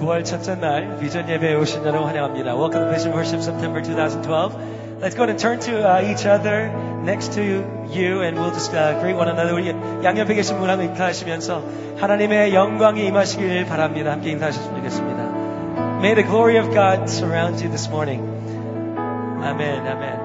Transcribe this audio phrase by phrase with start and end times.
[0.00, 2.56] 9월 첫째 날 비전 예배에 오신 여러분 환영합니다.
[2.56, 4.56] Welcome to Vision Worship September 2012.
[5.02, 6.72] Let's go and turn to uh, each other
[7.04, 7.42] next to
[7.92, 9.52] you and we'll just uh, greet one another.
[9.52, 11.62] 우리 양옆에 계신 분 한번 인사하시면서
[12.00, 14.12] 하나님의 영광이 임하시길 바랍니다.
[14.12, 16.00] 함께 인사하셨으면 좋겠습니다.
[16.00, 18.24] May the glory of God surround you this morning.
[19.44, 20.20] 아멘, 아멘.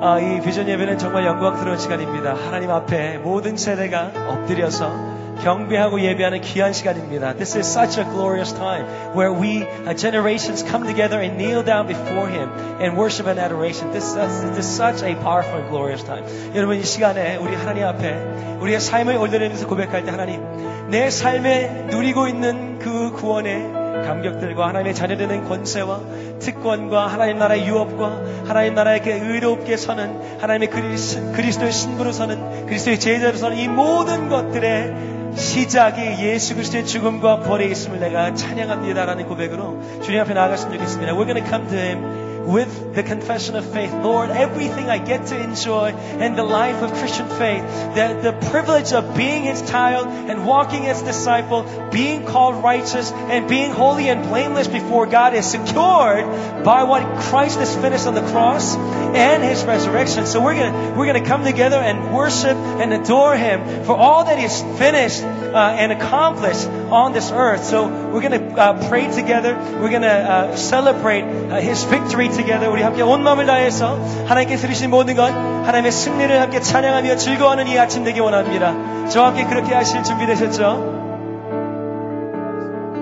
[0.00, 2.34] 아, 이 비전 예배는 정말 영광스러운 시간입니다.
[2.34, 7.34] 하나님 앞에 모든 세대가 엎드려서 경배하고 예배하는 귀한 시간입니다.
[7.34, 11.86] This is such a glorious time where we uh, generations come together and kneel down
[11.86, 12.48] before Him
[12.80, 13.92] and worship and adoration.
[13.92, 16.24] This, uh, this is such a powerful and glorious time.
[16.54, 20.40] 여러분 이 시간에 우리 하나님 앞에 우리의 삶을 올려내면서 고백할 때 하나님
[20.88, 26.00] 내 삶에 누리고 있는 그 구원의 감격들과 하나님의 자녀되는 권세와
[26.40, 33.36] 특권과 하나님 나라의 유업과 하나님 나라에게 의롭게 서는 하나님의 그리스, 그리스도의 신부로 서는 그리스도의 제자로
[33.36, 40.34] 서는 이 모든 것들의 시작이 예수 그리스도의 죽음과 벌에 있음을 내가 찬양합니다라는 고백으로 주님 앞에
[40.34, 41.12] 나아갔으면 좋겠습니다.
[41.12, 43.92] We're going come to Him with the confession of faith.
[43.92, 47.62] Lord, everything I get to enjoy in the life of Christian faith,
[47.94, 53.48] the, the privilege of being His child and walking as disciple, being called righteous and
[53.48, 58.26] being holy and blameless before God is secured by what Christ has finished on the
[58.28, 60.26] cross and His resurrection.
[60.26, 64.38] So we're gonna, we're gonna come together and worship and adore Him for all that
[64.38, 67.64] He's finished uh, and accomplished on this earth.
[67.64, 69.54] So we're gonna uh, pray together.
[69.80, 74.90] We're gonna uh, celebrate uh, His victory together 우리 함께 온 마음을 다해서 하나님께서 이루신
[74.90, 79.08] 모든 것 하나님의 승리를 함께 찬양하며 즐거워하는 이 아침 되기 원합니다.
[79.08, 81.02] 저와 함께 그렇게 하실 준비 되셨죠?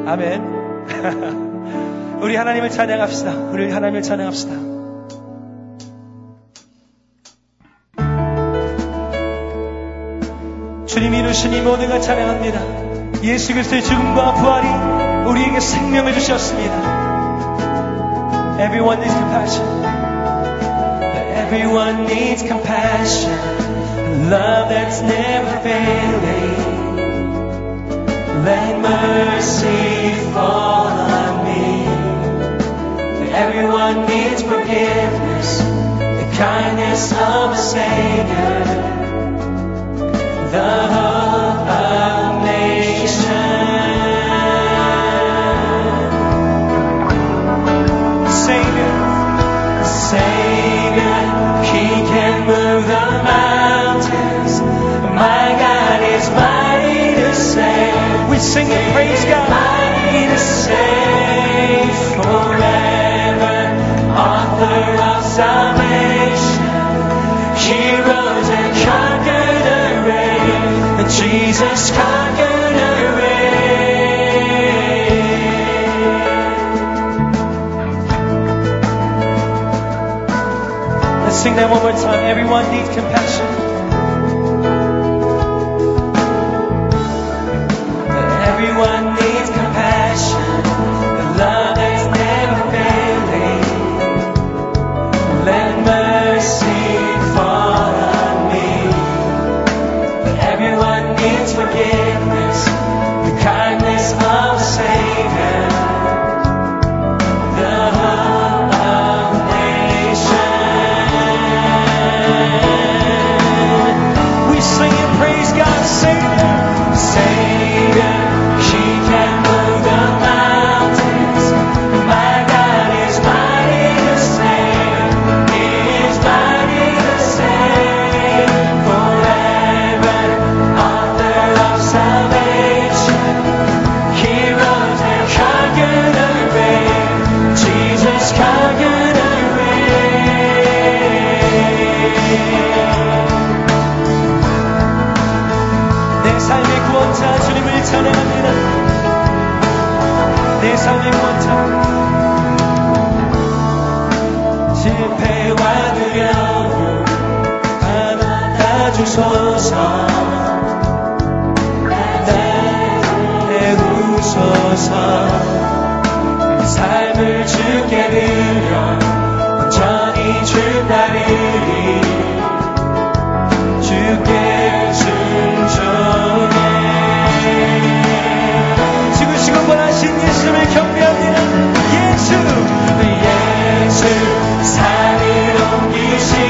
[0.07, 0.63] 아멘.
[2.23, 3.33] 우리 하나님을 찬양합시다.
[3.53, 4.73] 우리 하나님을 찬양합시다.
[10.87, 13.23] 주님이 이루신 이 모든 것 찬양합니다.
[13.25, 14.69] 예수 그리스도의 죽음과 부활이
[15.27, 17.02] 우리에게 생명을 주셨습니다.
[18.63, 19.67] Everyone needs compassion.
[21.43, 24.31] Everyone needs compassion.
[24.31, 26.93] Love that's never failing.
[28.45, 31.87] Let mercy fall on me.
[33.33, 35.59] Everyone needs forgiveness.
[35.59, 38.65] The kindness of a Savior.
[40.53, 41.12] The
[58.53, 59.49] sing and praise God.
[59.49, 63.59] Mighty to save forever.
[64.13, 66.61] Author of salvation.
[67.65, 70.61] He rose and conquered the grave.
[71.01, 73.63] And Jesus conquered the grave.
[81.25, 82.25] Let's sing that one more time.
[82.27, 83.72] Everyone needs compassion.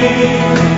[0.05, 0.72] Amém.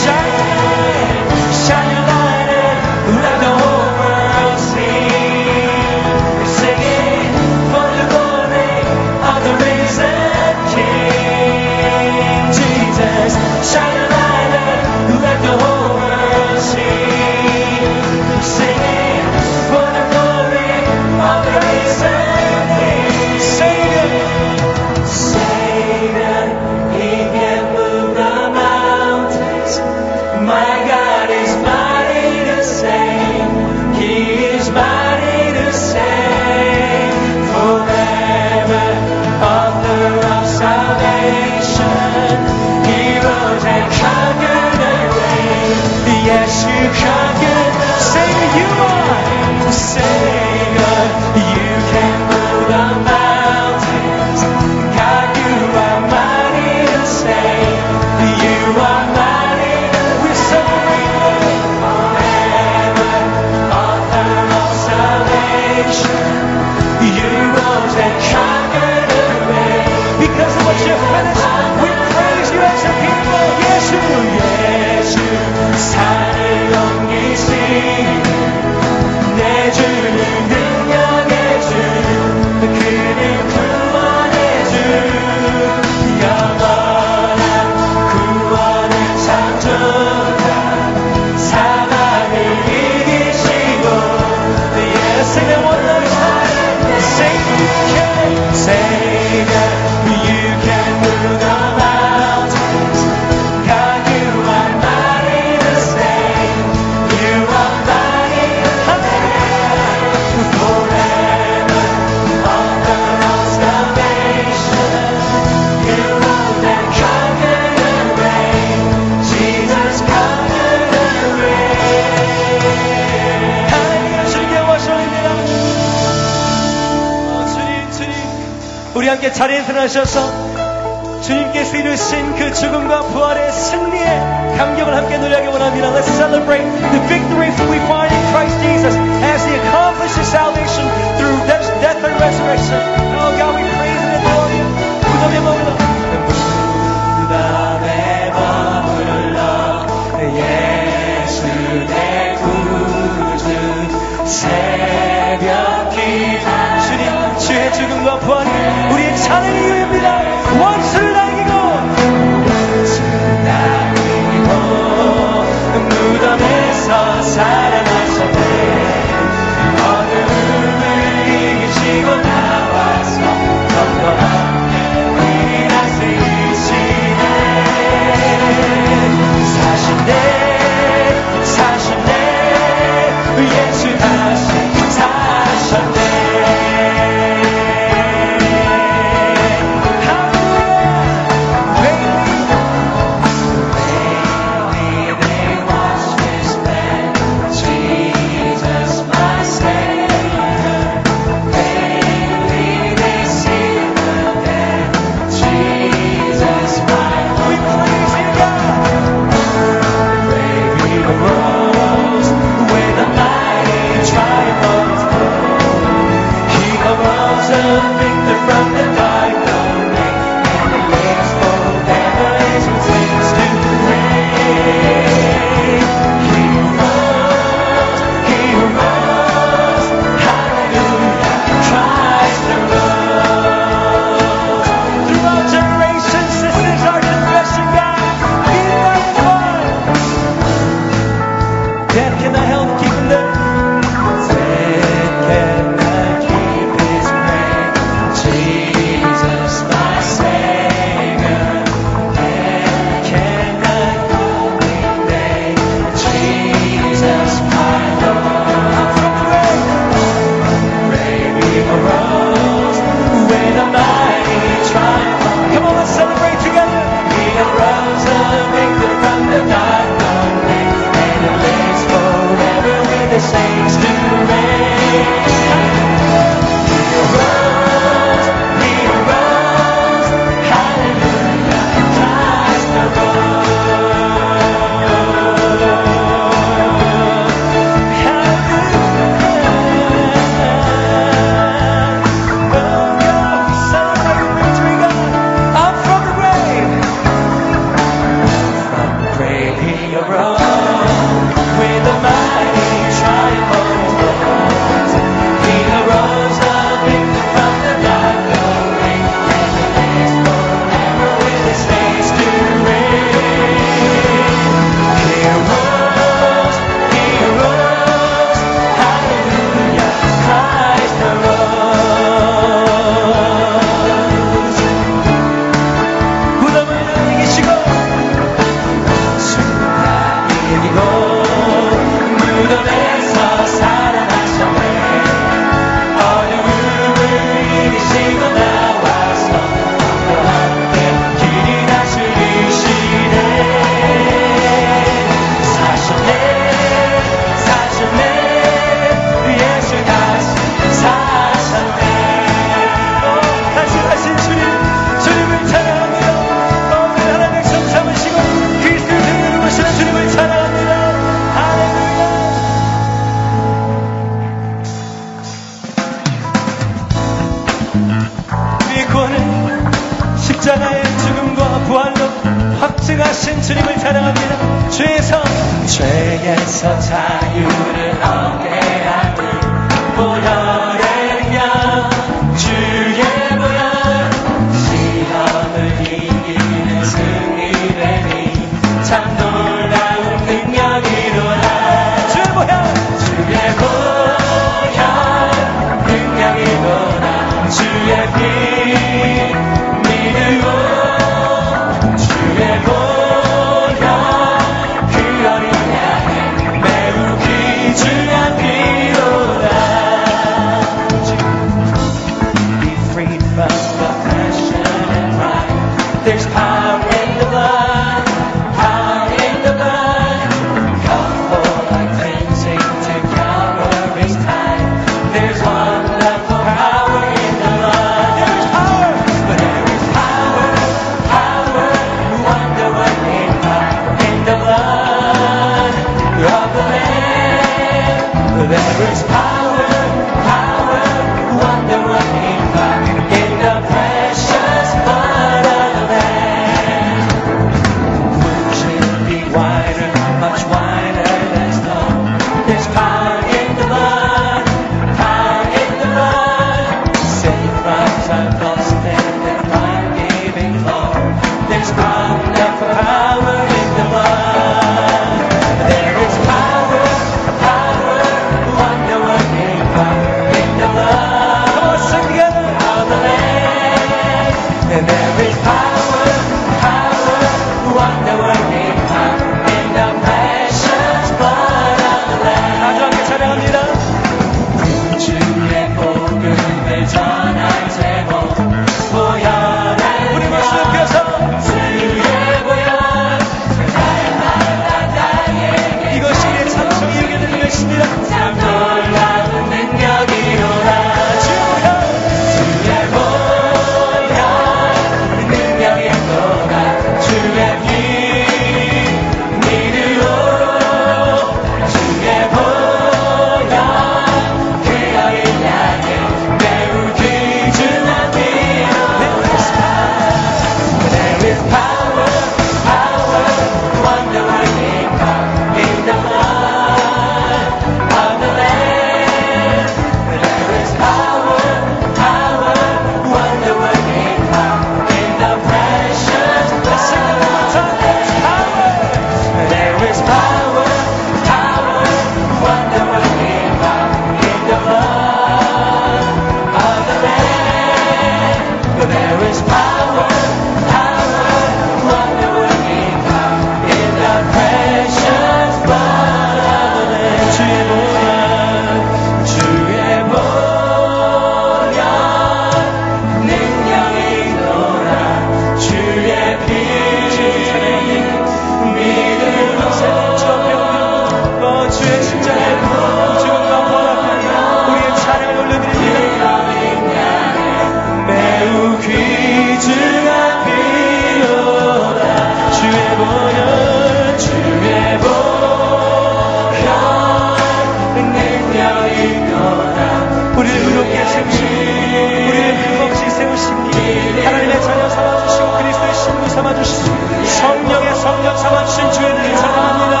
[597.31, 600.00] 성령의 성령 삼아주신 주님 사랑합니다.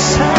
[0.00, 0.29] side.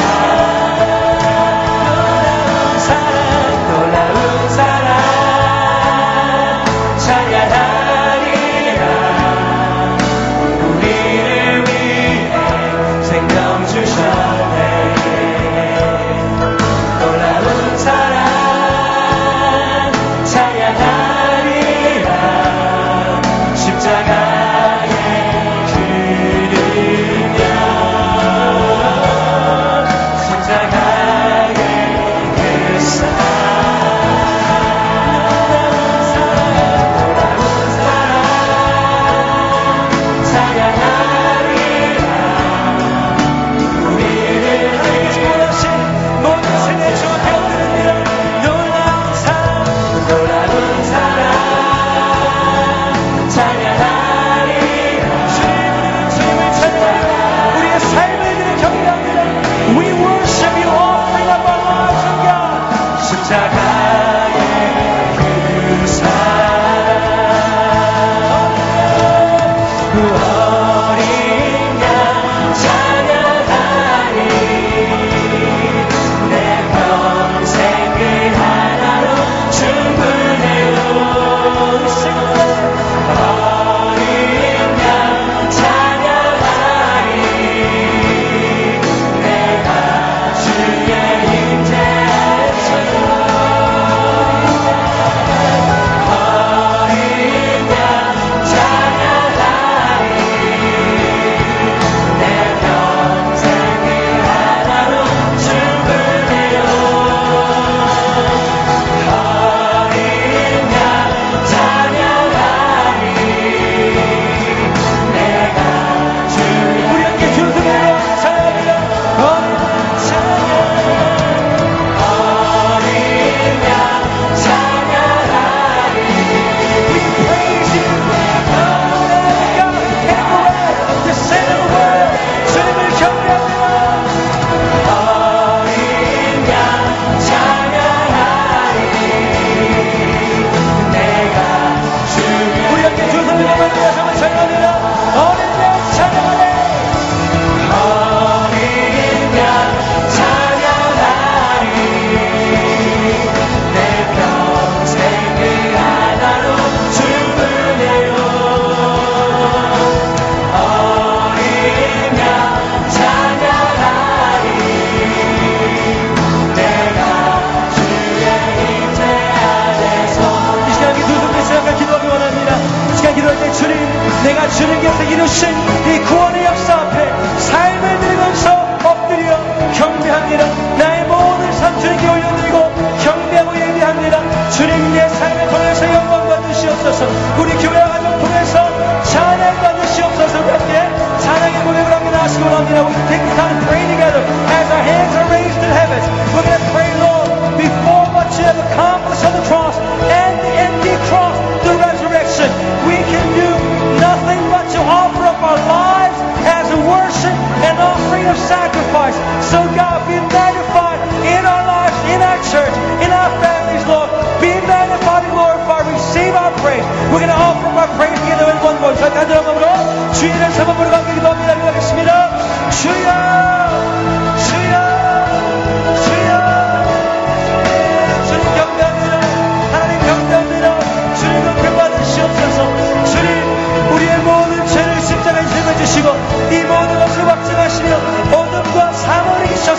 [192.41, 194.40] You know we can take this time and pray together.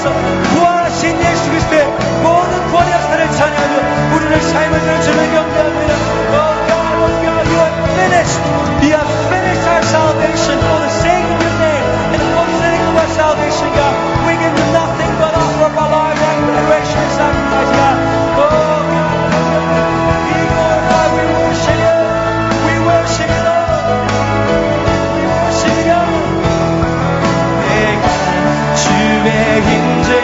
[0.02, 0.12] 사망을 이기셔서
[0.54, 1.86] 부활하신 예수 그리스도의
[2.24, 5.94] 모든 구원의 역사를 찬양하며 우리를 삶을 들어 주를 경배합니다.
[6.28, 8.40] Oh God, oh God, you have finished.
[8.82, 12.86] You have finished our salvation for the sake of your name and for the sake
[12.90, 13.94] of our salvation, God.
[14.26, 17.04] We can do nothing but offer up our lives and adoration
[30.03, 30.22] 주의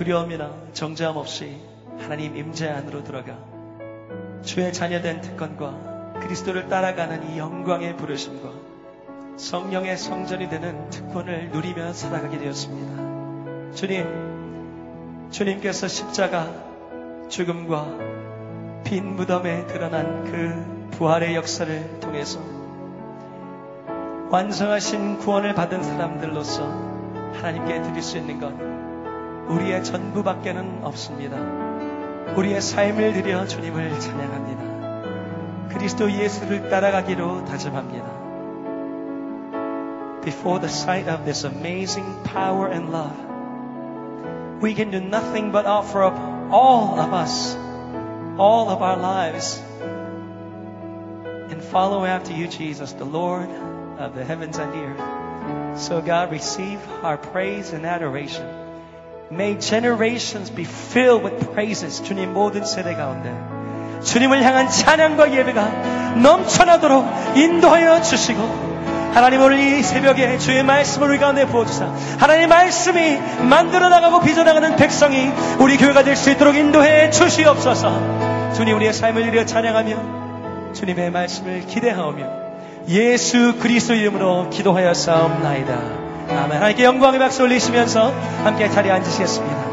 [0.00, 1.60] 두려움이나 정죄함 없이
[1.98, 3.36] 하나님 임재 안으로 들어가
[4.40, 8.50] 주의 자녀된 특권과 그리스도를 따라가는 이 영광의 부르심과
[9.36, 13.74] 성령의 성전이 되는 특권을 누리며 살아가게 되었습니다.
[13.74, 16.50] 주님, 주님께서 십자가
[17.28, 17.98] 죽음과
[18.84, 22.40] 빈 무덤에 드러난 그 부활의 역사를 통해서
[24.30, 26.64] 완성하신 구원을 받은 사람들로서
[27.34, 28.79] 하나님께 드릴 수 있는 것
[29.49, 31.37] 우리의 전부밖에는 없습니다.
[32.35, 34.65] 우리의 삶을 들여 주님을 찬양합니다.
[35.69, 38.05] 그리스도 예수를 따라가기로 다짐합니다.
[40.23, 43.15] Before the sight of this amazing power and love,
[44.61, 46.17] we can do nothing but offer up
[46.51, 47.55] all of us,
[48.37, 49.61] all of our lives,
[51.51, 53.49] and follow after you, Jesus, the Lord
[53.99, 55.79] of the heavens and the earth.
[55.79, 58.58] So, God, receive our praise and adoration.
[59.32, 62.02] May generations be filled with praises.
[62.02, 63.32] 주님 모든 세대 가운데.
[64.02, 68.70] 주님을 향한 찬양과 예배가 넘쳐나도록 인도하여 주시고
[69.14, 71.84] 하나님 오늘 이 새벽에 주의 말씀을 우리 가운데 부어주사
[72.18, 78.52] 하나님의 말씀이 만들어 나가고 빚어나가는 백성이 우리 교회가 될 수 있도록 인도해 주시옵소서.
[78.54, 82.26] 주님 우리의 삶을 이르 찬양하며 주님의 말씀을 기대하오며
[82.88, 85.99] 예수 그리스도 이름으로 기도하여 싸움나이다
[86.30, 88.10] 아멘 하나님께 영광의 박수 올리시면서
[88.44, 89.70] 함께 자리에 앉으시겠습니다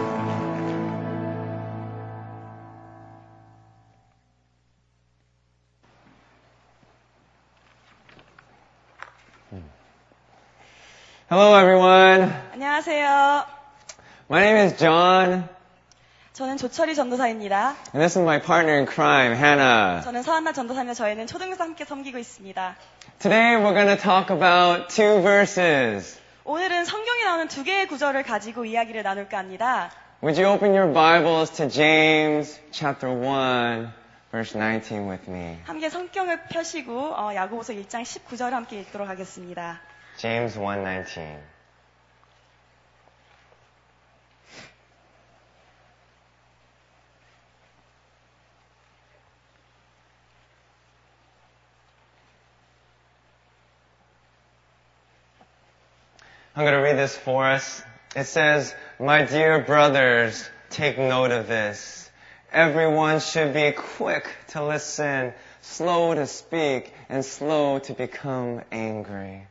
[11.29, 12.31] Hello, everyone.
[12.53, 13.45] 안녕하세요.
[14.29, 15.47] My name is John,
[16.33, 17.75] 저는 조철희 전도사입니다.
[17.93, 20.01] and this is my partner in crime, Hannah.
[20.03, 22.75] 저는 서한나 전도사며 저희는 초등에서 함께 섬기고 있습니다.
[23.19, 26.19] Today, we're going to talk about two verses.
[26.49, 29.91] 오늘은 성경에 나오는 두 개의 구절을 가지고 이야기를 나눌까 합니다.
[30.23, 33.91] Would you open your Bibles to James chapter 1,
[34.31, 35.57] verse 19 with me?
[35.65, 39.81] 함께 성경을 펴시고 어, 야고보서 1장 19절을 함께 읽도록 하겠습니다.
[40.15, 41.56] James 1:19.
[56.56, 57.82] I'm going to read this for us.
[58.14, 62.10] It says, My dear brothers, take note of this.
[62.52, 69.46] Everyone should be quick to listen, slow to speak, and slow to become angry.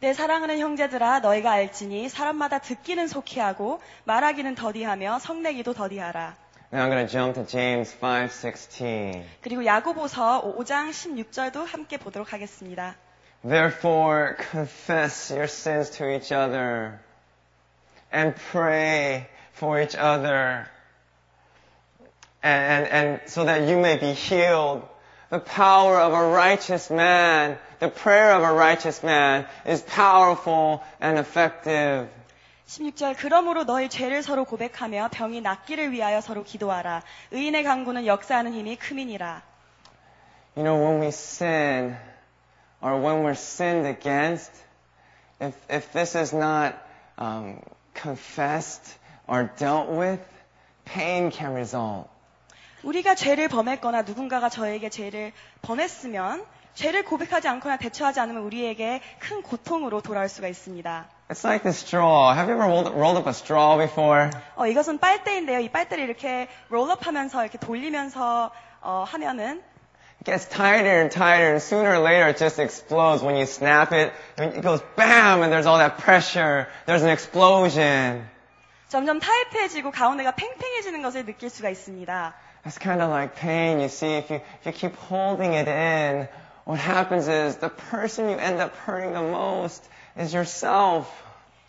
[0.00, 6.36] 내 사랑하는 형제들아 너희가 알지니 사람마다 듣기는 속히 하고 말하기는 더디하며 성내기도 더디하라.
[6.72, 9.24] Now I'm going to jump to James 5:16.
[9.40, 12.96] 그리고 야고보서 5장 16절도 함께 보도록 하겠습니다.
[13.44, 17.00] Therefore confess your sins to each other
[18.12, 20.68] and pray for each other
[22.42, 24.82] and, and, and so that you may be healed.
[25.30, 31.18] The power of a righteous man, the prayer of a righteous man is powerful and
[31.18, 32.08] effective.
[32.66, 37.02] 16절 그러므로 너희 죄를 서로 고백하며 병이 낫기를 위하여 서로 기도하라.
[37.32, 39.42] 의인의 강구는 역사하는 힘이 크민이라.
[40.56, 41.96] You know, when we sin,
[42.81, 44.51] or when we're sinned against,
[45.39, 46.75] if, if this is not
[47.17, 47.61] um,
[47.93, 48.83] confessed
[49.27, 50.21] or dealt with,
[50.85, 52.09] pain can result.
[52.83, 55.31] 우리가 죄를 범했거나 누군가가 저에게 죄를
[55.63, 61.07] 범했으면 죄를 고백하지 않거나 대처하지 않으면 우리에게 큰 고통으로 돌아올 수가 있습니다.
[61.29, 62.35] It's like this straw.
[62.35, 64.29] Have you ever rolled, rolled up a straw before?
[64.55, 65.59] 어, 이것은 빨대인데요.
[65.59, 69.63] 이 빨대를 이렇게 롤업하면서 이렇게 돌리면서 어, 하면은
[70.24, 74.12] gets tighter and tighter, and sooner or later it just explodes when you snap it.
[74.36, 76.68] and It goes bam, and there's all that pressure.
[76.86, 78.28] There's an explosion.
[78.88, 82.34] 점점 타이트해지고 가운데가 팽팽해지는 것을 느낄 수가 있습니다.
[82.66, 83.80] It's kind of like pain.
[83.80, 86.28] You see, if you, if you keep holding it in,
[86.64, 89.82] what happens is the person you end up hurting the most
[90.16, 91.06] is yourself.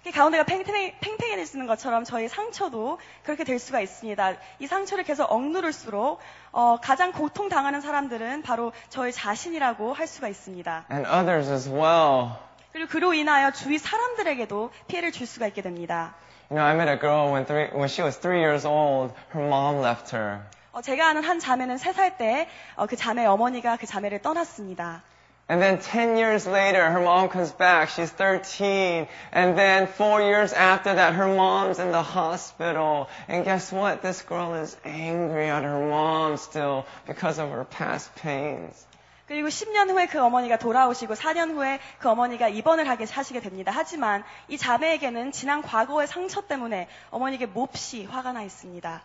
[0.07, 4.35] 이 가운데가 팽팽해, 팽팽해지는 것처럼 저희 상처도 그렇게 될 수가 있습니다.
[4.61, 6.21] 이 상처를 계속 억누를수록
[6.53, 10.85] 어, 가장 고통 당하는 사람들은 바로 저희 자신이라고 할 수가 있습니다.
[10.92, 12.35] And others as well.
[12.73, 16.14] 그리고 그로 인하여 주위 사람들에게도 피해를 줄 수가 있게 됩니다.
[16.51, 19.45] You know, I met a girl when three, when she was three years old, her
[19.45, 20.42] mom left her.
[20.71, 25.03] 어, 제가 아는 한 자매는 3살 때그 자매 어머니가 그 자매를 떠났습니다.
[25.52, 27.90] And then 10 years later, her mom comes back.
[27.90, 29.06] She's 13.
[29.34, 33.10] And then four years after that, her mom's in the hospital.
[33.28, 34.02] And guess what?
[34.02, 38.88] This girl is angry at her mom still because of her past pains.
[39.28, 43.74] 그리고 10년 후에 그 어머니가 돌아오시고 4년 후에 그 어머니가 입원을 하게 하시게 됩니다.
[43.76, 49.02] 하지만 이 자매에게는 지난 과거의 상처 때문에 어머니에게 몹시 화가 나 있습니다.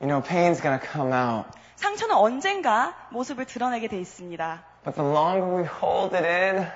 [0.00, 1.48] You know, pain's gonna come out.
[1.76, 4.67] 상처는 언젠가 모습을 드러내게 돼 있습니다.
[4.83, 6.67] But the longer we hold it in,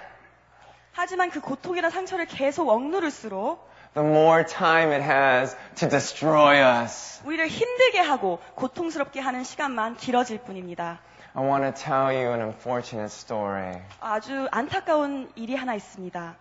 [0.92, 7.22] 하지만 그 고통이나 상처를 계속 억누를수록 the more time it has to destroy us.
[7.26, 11.00] 우리를 힘들게 하고 고통스럽게 하는 시간만 길어질 뿐입니다.
[11.36, 13.82] I want to tell you an unfortunate story.
[14.00, 16.36] 아주 안타까운 일이 하나 있습니다.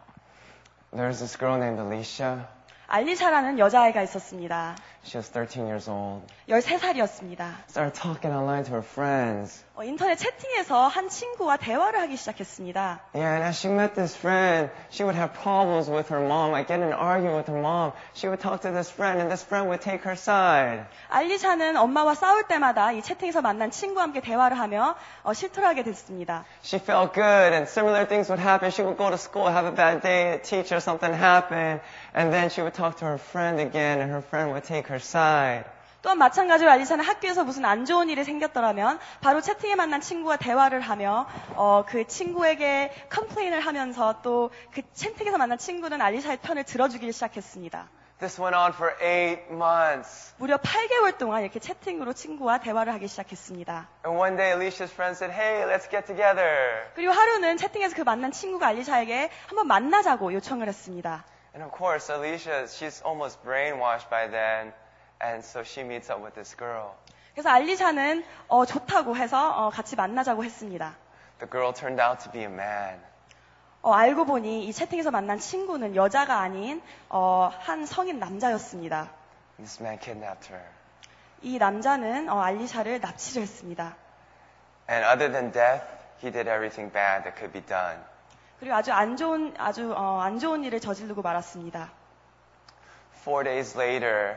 [0.93, 2.41] There's this girl named Alicia.
[2.89, 4.77] 알리샤라는 여자아이가 있었습니다.
[5.04, 6.22] She was 13 years old.
[6.50, 7.56] 13살이었습니다.
[7.70, 9.64] Started talking online to her friends.
[9.76, 13.00] 어, 인터넷 채팅에서 한 친구와 대화를 하기 시작했습니다.
[13.14, 16.68] Yeah, and as she met this friend, she would have problems with her mom, like
[16.68, 17.94] get in an argument with her mom.
[18.16, 20.84] She would talk to this friend, and this friend would take her side.
[21.10, 26.44] 알리샤는 엄마와 싸울 때마다 이 채팅에서 만난 친구와 함께 대화를 하며 어, 실토를 하게 됐습니다.
[26.64, 28.72] She felt good, and similar things would happen.
[28.72, 31.80] She would go to school, have a bad day, a teacher, something happened,
[32.14, 34.91] and then she would talk to her friend again, and her friend would take her
[34.92, 35.65] her side.
[36.03, 41.27] 또한 마찬가지로 알리샤는 학교에서 무슨 안 좋은 일이 생겼더라면 바로 채팅에 만난 친구와 대화를 하며
[41.55, 47.89] 어, 그 친구에게 컴플레인을 하면서 또 그 채팅에서 만난 친구는 알리샤의 편을 들어주기 시작했습니다.
[48.19, 50.35] This went on for eight months.
[50.39, 53.89] 무려 8개월 동안 이렇게 채팅으로 친구와 대화를 하기 시작했습니다.
[54.07, 56.87] And one day, Alicia's friend said, Hey, let's get together.
[56.95, 61.25] 그리고 하루는 채팅에서 그 만난 친구가 알리샤에게 한번 만나자고 요청을 했습니다.
[61.55, 64.73] And of course, Alicia, she's almost brainwashed by then,
[65.23, 66.95] and so she meets up with this girl.
[67.33, 70.97] 그래서 알리샤는 어, 좋다고 해서 어, 같이 만나자고 했습니다.
[71.39, 73.01] The girl turned out to be a man.
[73.81, 79.11] 어, 알고 보니 이 채팅에서 만난 친구는 여자가 아닌 어, 한 성인 남자였습니다.
[79.57, 80.65] This man kidnapped her.
[81.41, 83.97] 이 남자는 어, 알리샤를 납치를 했습니다.
[84.91, 85.85] And other than death,
[86.23, 87.99] he did everything bad that could be done.
[88.61, 91.91] 그리고 아주 안 좋은 아주 어, 안 좋은 일을 저지르고 말았습니다.
[93.23, 94.37] Four days later,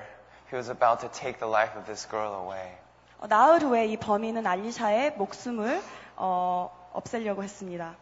[0.50, 2.76] he was about to take the life of this girl away.
[3.20, 5.82] 어, 나흘 후에 이 범인은 알리샤의 목숨을
[6.16, 7.94] 어, 없애려고 했습니다.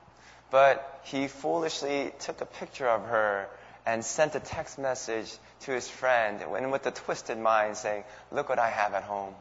[0.51, 3.49] But he foolishly took a picture of her
[3.87, 8.49] and sent a text message to his friend, and with a twisted mind saying, Look
[8.49, 9.35] what I have at home.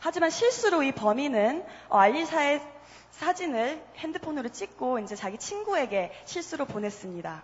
[0.00, 2.60] 하지만 실수로 이 범인은 어, 알리샤의
[3.12, 7.42] 사진을 핸드폰으로 찍고 이제 자기 친구에게 실수로 보냈습니다.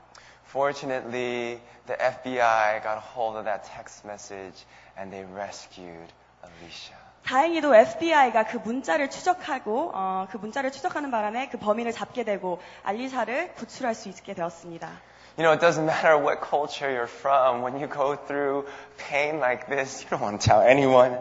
[0.50, 4.64] Fortunately, the FBI got a hold of that text message
[4.96, 6.96] and they rescued Alicia.
[7.24, 13.54] 다행히도 FBI가 그 문자를 추적하고 어, 그 문자를 추적하는 바람에 그 범인을 잡게 되고 알리샤를
[13.54, 14.90] 구출할 수 있게 되었습니다.
[15.38, 17.62] You know, it doesn't matter what culture you're from.
[17.62, 18.66] When you go through
[18.98, 21.18] pain like this, you don't want to tell anyone.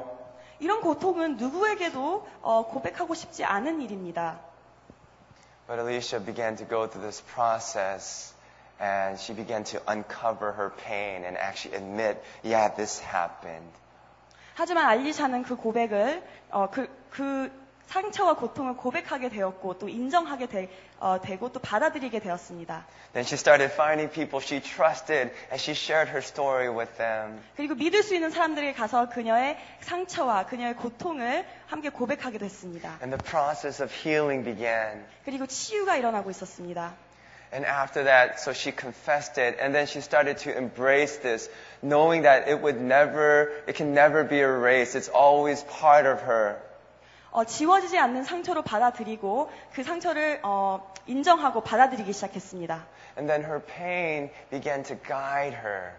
[0.59, 4.39] 이런 고통은 누구에게도 어, 고백하고 싶지 않은 일입니다.
[5.67, 8.32] But Alicia began to go through this process
[8.84, 13.72] And she began to uncover her pain and actually admit, yeah, this happened.
[14.56, 17.50] 하지만 알리샤는 그 고백을 어, 그, 그
[17.86, 20.70] 상처와 고통을 고백하게 되었고 또 인정하게 되,
[21.00, 22.86] 어, 되고 또 받아들이게 되었습니다.
[23.12, 27.42] Then she started finding people she trusted and she shared her story with them.
[27.56, 32.98] 그리고 믿을 수 있는 사람들에게 가서 그녀의 상처와 그녀의 고통을 함께 고백하게 됐습니다.
[33.02, 35.04] And the process of healing began.
[35.24, 36.94] 그리고 치유가 일어나고 있었습니다.
[37.53, 41.49] And after that, so she confessed it, and then she started to embrace this,
[41.81, 44.95] knowing that it would never, it can never be erased.
[44.95, 46.61] It's always part of her.
[47.31, 52.85] 어, 지워지지 않는 상처로 받아들이고 그 상처를 어, 인정하고 받아들이기 시작했습니다.
[53.17, 55.93] And then her pain began to guide her.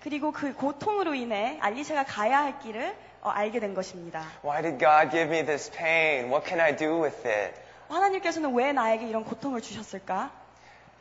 [0.00, 4.24] 그리고 그 고통으로 인해 알리샤가 가야 할 길을 어, 알게 된 것입니다.
[4.44, 6.30] Why did God give me this pain?
[6.30, 7.54] What can I do with it?
[7.88, 10.30] 하나님께서는 왜 나에게 이런 고통을 주셨을까?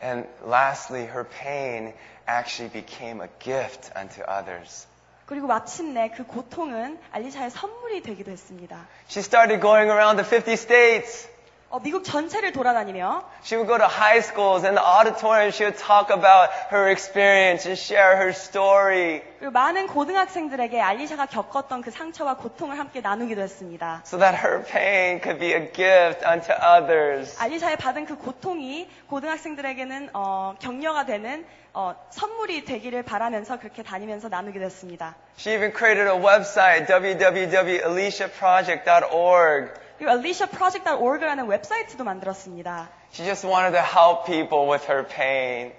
[0.01, 1.93] And lastly, her pain
[2.27, 4.87] actually became a gift unto others.
[5.25, 8.87] 그리고 마침내 그 고통은 알리샤의 선물이 되기도 했습니다.
[9.09, 11.27] She started going around the 50 states.
[11.72, 15.48] 어, 미국 전체를 돌아다니며 She would go to high schools and the auditorium.
[15.50, 21.80] She would talk about her experience and share her story 그리고 많은 고등학생들에게 알리샤가 겪었던
[21.80, 24.02] 그 상처와 고통을 함께 나누기도 했습니다.
[24.04, 27.40] so that her pain could be a gift unto others.
[27.40, 34.62] 알리샤의 받은 그 고통이 고등학생들에게는 어, 격려가 되는 어, 선물이 되기를 바라면서 그렇게 다니면서 나누기도
[34.66, 35.16] 했습니다.
[35.38, 39.81] She even created a website, www.aliciaproject.org.
[40.08, 42.88] aliciaproject.org라는 웹사이트도 만들었습니다.
[43.12, 45.72] She just wanted to help people with her pain.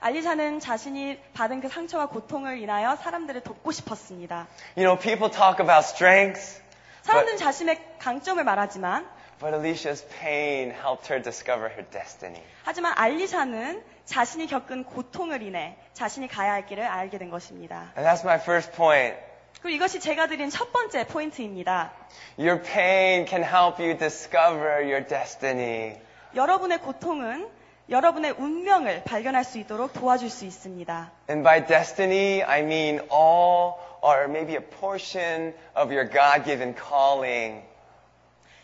[0.00, 4.46] 알리샤는 자신이 받은 그 상처와 고통을 인하여 사람들을 돕고 싶었습니다.
[4.76, 6.60] You know, people talk about strengths,
[7.02, 9.06] 사람들은 자신의 강점을 말하지만
[9.40, 12.42] but Alicia's pain helped her discover her destiny.
[12.64, 17.92] 하지만 알리샤는 자신이 겪은 고통을 인해 자신이 가야 할 길을 알게 된 것입니다.
[17.96, 19.16] And that's my first point.
[19.62, 21.92] 그리고 이것이 제가 드린 첫 번째 포인트입니다.
[22.38, 25.96] Your pain can help you discover your destiny.
[26.34, 27.48] 여러분의 고통은
[27.90, 31.10] 여러분의 운명을 발견할 수 있도록 도와줄 수 있습니다.
[31.28, 37.62] And by destiny, I mean all or maybe a portion of your God-given calling.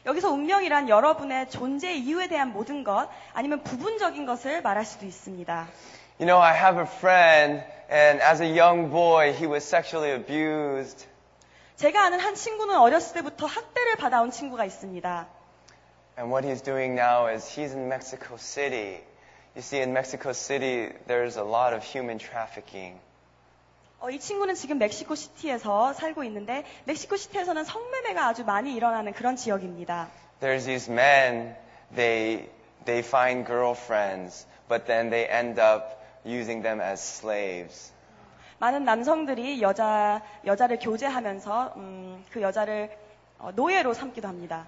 [0.07, 5.67] 여기서 운명이란 여러분의 존재 이유에 대한 모든 것 아니면 부분적인 것을 말할 수도 있습니다.
[6.21, 11.06] You know, I have a friend, and as a young boy, he was sexually abused.
[11.78, 15.28] 제가 아는 한 친구는 어렸을 때부터 학대를 받아온 친구가 있습니다.
[16.18, 19.02] And what he's doing now is he's in Mexico City.
[19.56, 23.00] You see, in Mexico City, there's a lot of human trafficking.
[24.00, 29.36] 어, 이 친구는 지금 멕시코 시티에서 살고 있는데 멕시코 시티에서는 성매매가 아주 많이 일어나는 그런
[29.36, 30.10] 지역입니다.
[30.40, 31.56] There's these men,
[31.96, 32.50] they,
[32.86, 37.92] they find girlfriends, but then they end up using them as slaves.
[38.60, 42.96] 많은 남성들이 여자 여자를 교제하면서 음, 그 여자를
[43.40, 44.68] 어, 노예로 삼기도 합니다.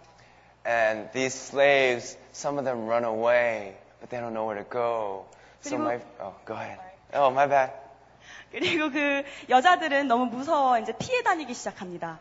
[0.66, 5.26] And these slaves, some of them run away, but they don't know where to go.
[5.62, 6.80] So 그리고- my, oh, go ahead.
[7.14, 7.72] Oh, my bad.
[8.52, 12.20] 그리고 그 여자들은 너무 무서워 이제 피해 다니기 시작합니다.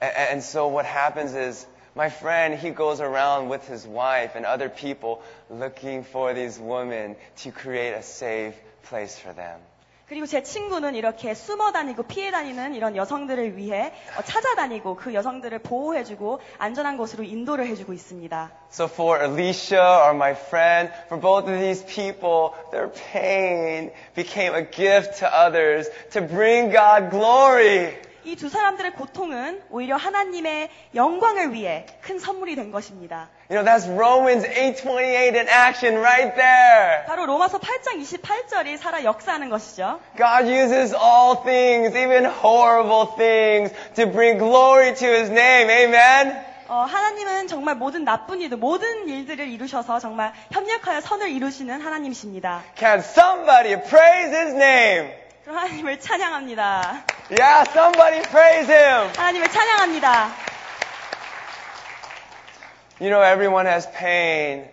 [0.00, 4.46] And, and so what happens is, my friend, he goes around with his wife and
[4.46, 7.14] other people looking for these women
[7.44, 8.54] to create a safe
[8.89, 9.59] place for them.
[10.07, 15.59] 그리고 제 친구는 이렇게 숨어 다니고 피해 다니는 이런 여성들을 위해 어, 찾아다니고 그 여성들을
[15.59, 18.51] 보호해주고 안전한 곳으로 인도를 해주고 있습니다.
[18.71, 24.63] So for Alicia or my friend, for both of these people, their pain became a
[24.63, 28.06] gift to others to bring God glory.
[28.27, 33.29] 이 두 사람들의 고통은 오히려 하나님의 영광을 위해 큰 선물이 된 것입니다.
[33.49, 37.05] You know, that's Romans 8:28 in action right there.
[37.07, 40.01] 바로 로마서 8장 28절이 살아 역사하는 것이죠.
[40.17, 45.71] God uses all things, even horrible things, to bring glory to his name.
[45.71, 46.35] Amen.
[46.67, 52.61] 어, 하나님은 정말 모든 나쁜 일들, 모든 일들을 이루셔서 정말 협력하여 선을 이루시는 하나님이십니다.
[52.75, 55.13] Can somebody praise his name?
[55.47, 57.05] 하나님을 찬양합니다.
[57.31, 59.09] Yeah, somebody praise him.
[59.15, 60.29] 하나님을 찬양합니다.
[62.99, 64.69] You know, everyone has pain,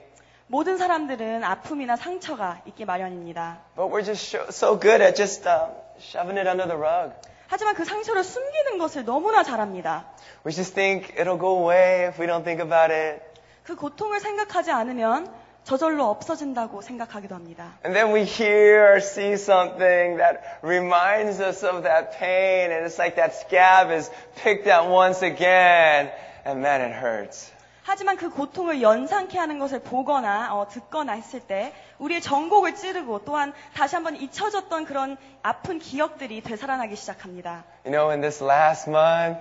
[0.49, 3.59] 모든 사람들은 아픔이나 상처가 있기 마련입니다.
[3.77, 5.69] but we're just so good at just uh,
[6.01, 7.13] shoving it under the rug.
[7.49, 10.07] 하지만 그 상처를 숨기는 것을 너무나 잘합니다.
[10.45, 13.23] We just think it'll go away if we don't think about it.
[13.63, 15.33] 그 고통을 생각하지 않으면
[15.65, 17.73] 저절로 없어진다고 생각하기도 합니다.
[17.85, 22.99] And then we hear or see something that reminds us of that pain, and it's
[22.99, 26.13] like that scab is picked at once again,
[26.45, 27.51] and man, it hurts.
[27.85, 33.53] 하지만 그 고통을 연상케 하는 것을 보거나 어, 듣거나 했을 때 우리의 정곡을 찌르고 또한
[33.75, 37.65] 다시 한번 잊혀졌던 그런 아픈 기억들이 되살아나기 시작합니다.
[37.85, 39.39] You know, in this last month,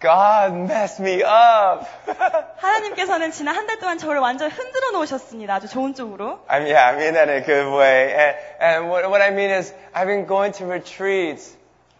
[0.00, 1.86] God messed me up.
[2.56, 5.54] 하나님께서는 지난 한 달 동안 저를 완전 흔들어 놓으셨습니다.
[5.54, 6.40] 아주 좋은 쪽으로.
[6.48, 8.12] I mean, yeah, I mean that in a good way.
[8.14, 11.54] And, and what, what I mean is, I've been going to retreats,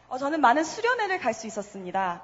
[0.09, 2.23] 어, 저는 많은 수련회를 갈 수 있었습니다.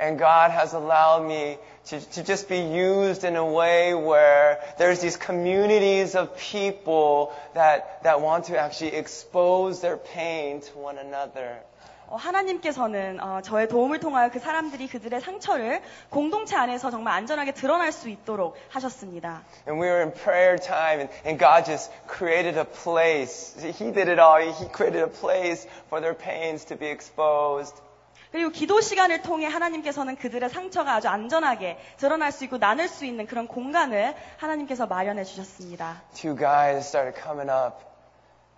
[0.00, 5.00] and God has allowed me to, to just be used in a way where there's
[5.00, 11.58] these communities of people that, that want to actually expose their pain to one another.
[12.13, 17.91] 어, 하나님께서는 어, 저의 도움을 통하여 그 사람들이 그들의 상처를 공동체 안에서 정말 안전하게 드러날
[17.91, 19.41] 수 있도록 하셨습니다.
[19.67, 23.57] And we were in prayer time, and, and God just created a place.
[23.57, 24.37] He did it all.
[24.39, 27.81] He created a place for their pains to be exposed.
[28.31, 33.25] 그리고 기도 시간을 통해 하나님께서는 그들의 상처가 아주 안전하게 드러날 수 있고 나눌 수 있는
[33.25, 36.03] 그런 공간을 하나님께서 마련해 주셨습니다.
[36.13, 37.81] Two guys started coming up.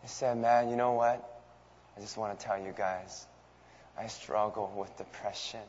[0.01, 1.23] They said, Man, you know what?
[1.95, 3.27] I just want to tell you guys,
[3.97, 5.65] I struggle with depression.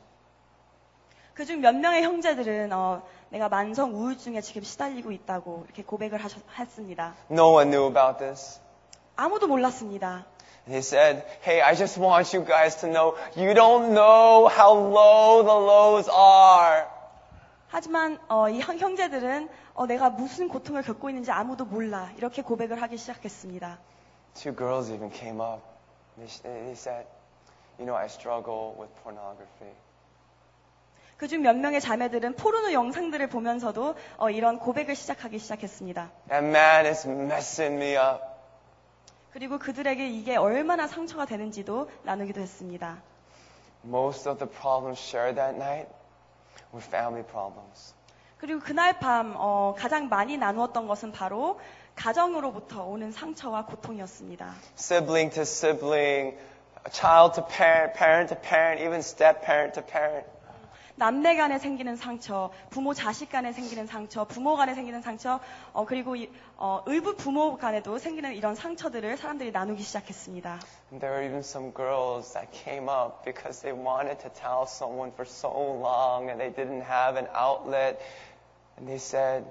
[1.34, 7.14] 그중 몇 명의 형제들은 어, 내가 만성 우울증에 지금 시달리고 있다고 이렇게 고백을 하셨, 했습니다.
[7.30, 8.60] No one knew about this.
[9.16, 10.24] 아무도 몰랐습니다.
[10.66, 14.72] And he said, Hey, I just want you guys to know you don't know how
[14.74, 16.86] low the lows are.
[17.68, 22.80] 하지만 어, 이 형- 형제들은 어, 내가 무슨 고통을 겪고 있는지 아무도 몰라 이렇게 고백을
[22.80, 23.78] 하기 시작했습니다.
[24.34, 25.60] Two girls even came up.
[26.16, 27.06] They, they said,
[27.78, 29.72] You know, I struggle with pornography.
[31.18, 36.10] 그중 몇 명의 자매들은 포르노 영상들을 보면서도 어, 이런 고백을 시작하기 시작했습니다.
[36.30, 38.22] And man, it's messing me up.
[39.32, 43.02] 그리고 그들에게 이게 얼마나 상처가 되는지도 나누기도 했습니다.
[43.84, 45.88] Most of the problems shared that night
[46.72, 47.94] were family problems.
[48.38, 51.58] 그리고 그날 밤 어, 가장 많이 나누었던 것은 바로
[51.94, 54.54] 가정으로부터 오는 상처와 고통이었습니다.
[54.78, 56.36] Sibling to sibling,
[56.90, 60.26] child to parent, parent to parent, even step parent to parent.
[60.98, 65.40] 남매 간에 생기는 상처, 부모 자식 간에 생기는 상처, 부모 간에 생기는 상처,
[65.74, 70.58] 어, 그리고 이, 어, 의부 부모 간에도 생기는 이런 상처들을 사람들이 나누기 시작했습니다.
[70.92, 75.12] And there were even some girls that came up because they wanted to tell someone
[75.12, 78.00] for so long and they didn't have an outlet.
[78.78, 79.44] And they said,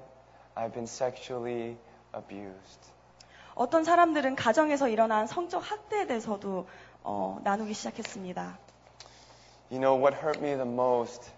[0.57, 1.77] I've been sexually
[2.11, 2.89] abused.
[3.53, 6.67] 어떤 사람들은 가정에서 일어난 성적 학대에 대해서도
[7.07, 8.57] 어, 나누기 시작했습니다.
[9.71, 11.29] You know, what hurt me the most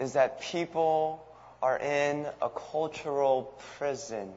[0.00, 1.20] is that people
[1.62, 4.34] are in a cultural prison.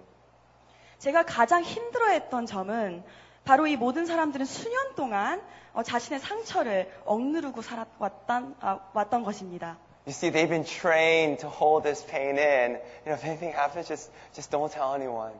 [1.00, 3.04] 제가 가장 힘들어했던 점은
[3.46, 5.42] 바로 이 모든 사람들은 수년 동안
[5.74, 9.78] 어, 자신의 상처를 억누르고 살아왔던 아, 왔던 것입니다.
[10.06, 12.76] You see, they've been trained to hold this pain in.
[13.06, 15.32] You know, if anything happens, just, just don't tell anyone.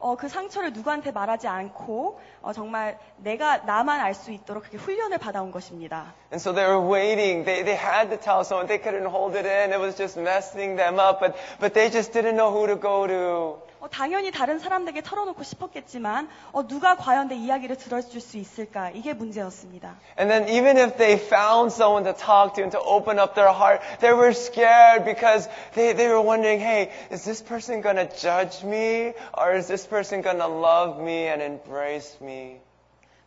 [0.00, 5.18] 어, 그 상처를 누구한테 말하지 않고 어, 정말 내가 나만 알 수 있도록 그렇게 훈련을
[5.18, 6.14] 받아온 것입니다.
[6.32, 7.44] And so they were waiting.
[7.44, 8.66] They, they had to tell someone.
[8.66, 9.72] They couldn't hold it in.
[9.72, 11.20] It was just messing them up.
[11.20, 13.69] But, but they just didn't know who to go to.
[13.80, 19.14] 어, 당연히 다른 사람들에게 털어놓고 싶었겠지만 어, 누가 과연 내 이야기를 들어줄 수 있을까 이게
[19.14, 19.96] 문제였습니다.
[20.18, 23.50] And then even if they found someone to talk to and to open up their
[23.50, 28.62] heart, they were scared because they, they were wondering, hey, is this person to judge
[28.62, 29.14] me?
[29.32, 32.60] Or is this person to love me and embrace me?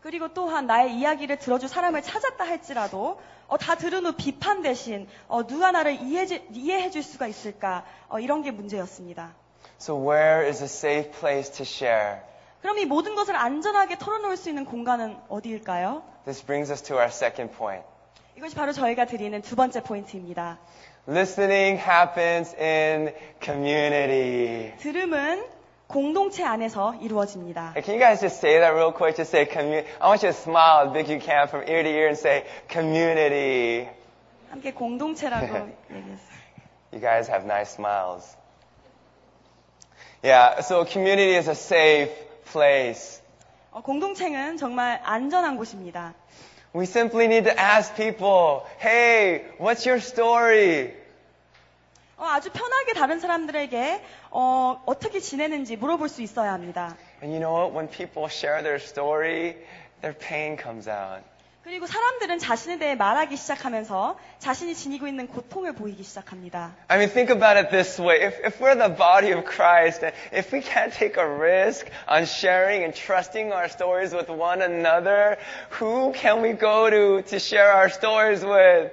[0.02, 5.48] 그리고 또한 나의 이야기를 들어줄 사람을 찾았다 할지라도 어, 다 들은 후 비판 대신 어,
[5.48, 9.34] 누가 나를 이해해, 이해해줄 수가 있을까 어, 이런 게 문제였습니다.
[9.83, 12.21] So where is a safe place to share?
[12.63, 16.03] 그럼 이 모든 것을 안전하게 털어놓을 수 있는 공간은 어디일까요?
[16.25, 17.85] This brings us to our second point.
[18.37, 20.59] 이것이 바로 저희가 드리는 두 번째 포인트입니다.
[21.09, 24.77] Listening happens in community.
[24.79, 25.45] 들음은
[25.87, 27.73] 공동체 안에서 이루어집니다.
[27.75, 29.17] Hey, can you guys just say that real quick?
[29.17, 29.89] Just say community.
[30.01, 32.19] I want you to smile as big as you can from ear to ear and
[32.19, 33.89] say community.
[34.51, 35.47] 함께 공동체라고
[35.91, 36.39] 얘기했어요.
[36.93, 38.37] You guys have nice smiles.
[40.23, 42.13] Yeah, so community is a safe
[42.53, 43.23] place.
[43.71, 46.15] 어, 공동체는 정말 안전한 곳입니다.
[46.75, 50.93] We simply need to ask people, hey, what's your story?
[52.17, 56.97] 어, 아주 편하게 다른 사람들에게 어, 어떻게 지내는지 물어볼 수 있어야 합니다.
[57.23, 57.73] And you know what?
[57.73, 59.57] When people share their story,
[60.03, 61.23] their pain comes out.
[61.69, 66.75] 그리고 사람들은 자신에 대해 말하기 시작하면서 자신이 지니고 있는 고통을 보이기 시작합니다.
[66.89, 68.25] I mean, think about it this way.
[68.25, 72.25] If, if we're the body of Christ, and if we can't take a risk on
[72.25, 75.37] sharing and trusting our stories with one another,
[75.79, 78.91] who can we go to to share our stories with?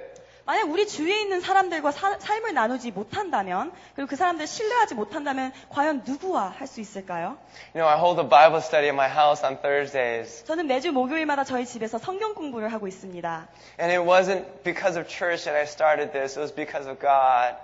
[0.51, 6.03] 만약 우리 주위에 있는 사람들과 사- 삶을 나누지 못한다면, 그리고 그 사람들 신뢰하지 못한다면, 과연
[6.05, 7.37] 누구와 할 수 있을까요?
[7.73, 10.43] You know, I hold a Bible study at my house on Thursdays.
[10.43, 13.47] 저는 매주 목요일마다 저희 집에서 성경 공부를 하고 있습니다.
[13.79, 17.55] And it wasn't because of church that I started this, it was because of God.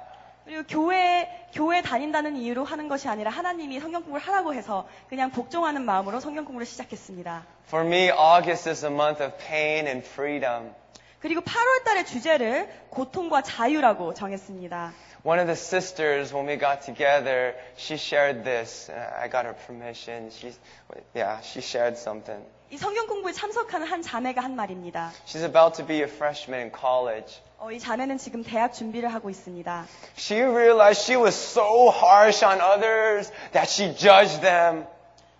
[0.45, 5.81] 그리고 교회, 교회 다닌다는 이유로 하는 것이 아니라 하나님이 성경 공부를 하라고 해서 그냥 복종하는
[5.83, 7.43] 마음으로 성경 공부를 시작했습니다.
[7.67, 10.71] For me, August is a month of pain and freedom.
[11.19, 14.93] 그리고 8월 달의 주제를 고통과 자유라고 정했습니다.
[15.23, 18.89] One of the sisters, when we got together, she shared this.
[18.91, 20.29] I got her permission.
[20.29, 20.53] She,
[21.15, 22.45] yeah, she shared something.
[22.69, 25.11] 이 성경 공부에 참석하는 한 자매가 한 말입니다.
[25.25, 27.41] She's about to be a freshman in college.
[27.57, 29.85] 어, 이 자매는 지금 대학 준비를 하고 있습니다.
[30.17, 34.85] She realized she was so harsh on others that she judged them.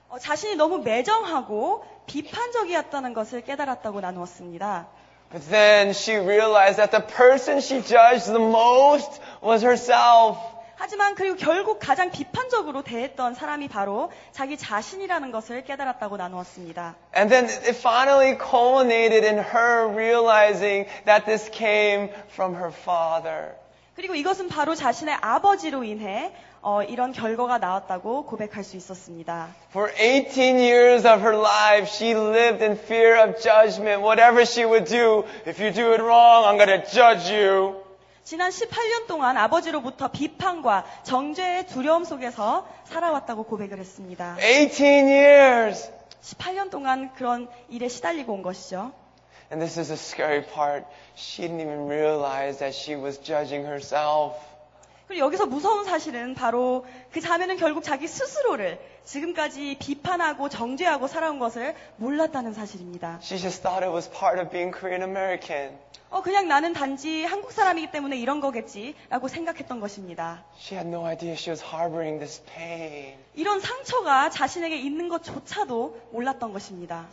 [0.10, 4.88] 어, 자신이 너무 매정하고 비판적이었다는 것을 깨달았다고 나누었습니다.
[5.33, 10.37] But then she realized that the person she judged the most was herself.
[10.77, 16.97] 하지만 그리고 결국 가장 비판적으로 대했던 사람이 바로 자기 자신이라는 것을 깨달았다고 나누었습니다.
[17.17, 23.55] And then it finally culminated in her realizing that this came from her father.
[23.98, 26.32] 그리고 이것은 바로 자신의 아버지로 인해
[26.62, 29.48] 어, 이런 결과가 나왔다고 고백할 수 있었습니다.
[29.72, 34.04] For 18 years of her life, she lived in fear of judgment.
[34.04, 37.82] Whatever she would do, if you do it wrong, I'm going to judge you.
[38.24, 44.38] 지난 18년 동안 아버지로부터 비판과 정죄의 두려움 속에서 살아왔다고 고백을 했습니다.
[44.40, 45.92] 18 years.
[46.22, 48.92] 18년 동안 그런 일에 시달리고 온 것이죠.
[49.50, 50.86] And this is the scary part.
[51.16, 54.36] She didn't even realize that she was judging herself.
[55.08, 61.76] 그리고 여기서 무서운 사실은 바로 그 자매는 결국 자기 스스로를 지금까지 비판하고 정죄하고 살아온 것을
[61.96, 63.20] 몰랐다는 사실입니다.
[63.24, 65.78] She just thought it was part of being Korean American.
[66.10, 70.44] 어, 그냥 나는 단지 한국 사람이기 때문에 이런 거겠지라고 생각했던 것입니다.
[70.60, 73.16] She had no idea she was harboring this pain.
[73.34, 77.08] 이런 상처가 자신에게 있는 것조차도 몰랐던 것입니다.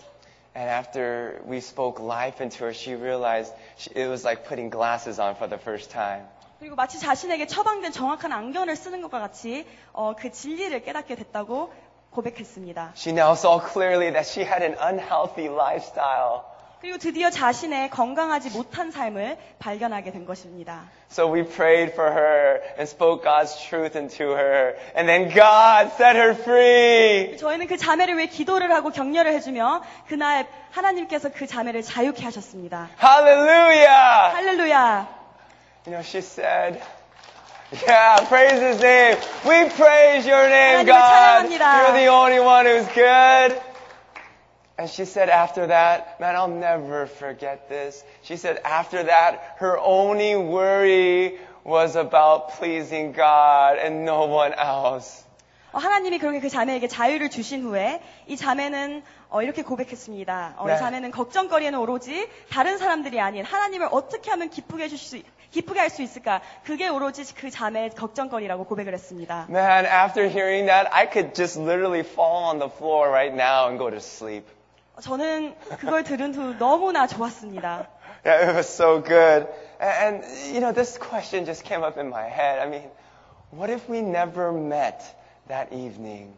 [0.56, 5.20] And after we spoke life into her, she realized she, it was like putting glasses
[5.20, 6.26] on for the first time.
[6.60, 11.72] 그리고 마치 자신에게 처방된 정확한 안경을 쓰는 것과 같이 어, 그 진리를 깨닫게 됐다고
[12.12, 12.94] 고백했습니다.
[12.96, 16.44] She now saw clearly that she had an unhealthy lifestyle.
[16.84, 20.84] 그리고 드디어 자신의 건강하지 못한 삶을 발견하게 된 것입니다.
[21.12, 24.76] So we prayed for her and spoke God's truth into her.
[24.96, 27.36] And then God set her free.
[27.38, 32.88] 저희는 그 자매를 위해 기도를 하고 격려를 해주며 그날 하나님께서 그 자매를 자유케 하셨습니다.
[33.02, 34.32] Hallelujah!
[34.34, 35.08] 할렐루야!
[35.86, 36.82] You know, she said,
[37.86, 39.18] Yeah, praise his name.
[39.46, 41.60] We praise your name, 하나님을 God.
[41.60, 41.84] 찬양합니다.
[41.84, 43.62] You're the only one who's good.
[44.78, 48.02] And she said after that, man, I'll never forget this.
[48.24, 55.26] She said after that, her only worry was about pleasing God and no one else.
[55.74, 60.56] 어, 하나님이 그렇게 그 자매에게 자유를 주신 후에 이 자매는 어, 이렇게 고백했습니다.
[60.58, 60.76] 어, 네.
[60.76, 65.22] 이 자매는 걱정거리에는 오로지 다른 사람들이 아닌 하나님을 어떻게 하면 기쁘게 해줄 수,
[65.52, 66.42] 기쁘게 할 수 있을까?
[66.64, 69.46] 그게 오로지 그 자매의 걱정거리라고 고백을 했습니다.
[69.50, 73.78] Man, after hearing that, I could just literally fall on the floor right now and
[73.78, 74.46] go to sleep.
[74.97, 77.89] 어, 저는 그걸 들은 후 너무나 좋았습니다.
[78.25, 79.47] Yeah, it was so good.
[79.81, 80.25] And,
[80.55, 82.59] you know, this question just came up in my head.
[82.61, 82.89] I mean,
[83.51, 85.03] what if we never met
[85.49, 86.35] that evening?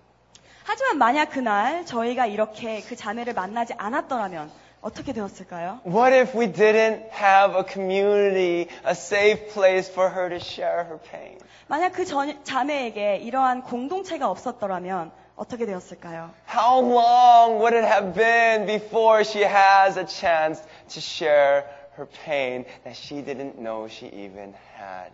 [0.65, 4.51] 하지만 만약 그날 저희가 이렇게 그 자매를 만나지 않았더라면
[4.81, 5.81] 어떻게 되었을까요?
[5.87, 10.99] What if we didn't have a community, a safe place for her to share her
[10.99, 11.39] pain?
[11.69, 16.31] 만약 그 전- 자매에게 이러한 공동체가 없었더라면 어떻게 되었을까요?
[16.49, 21.65] How long would it have been before she has a chance to share
[21.97, 25.13] her pain that she didn't know she even had?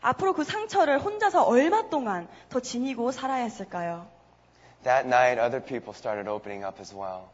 [0.00, 4.08] 앞으로 그 상처를 혼자서 얼마 동안 더 지니고 살아야 했을까요?
[4.84, 7.28] That night, other people started opening up as well.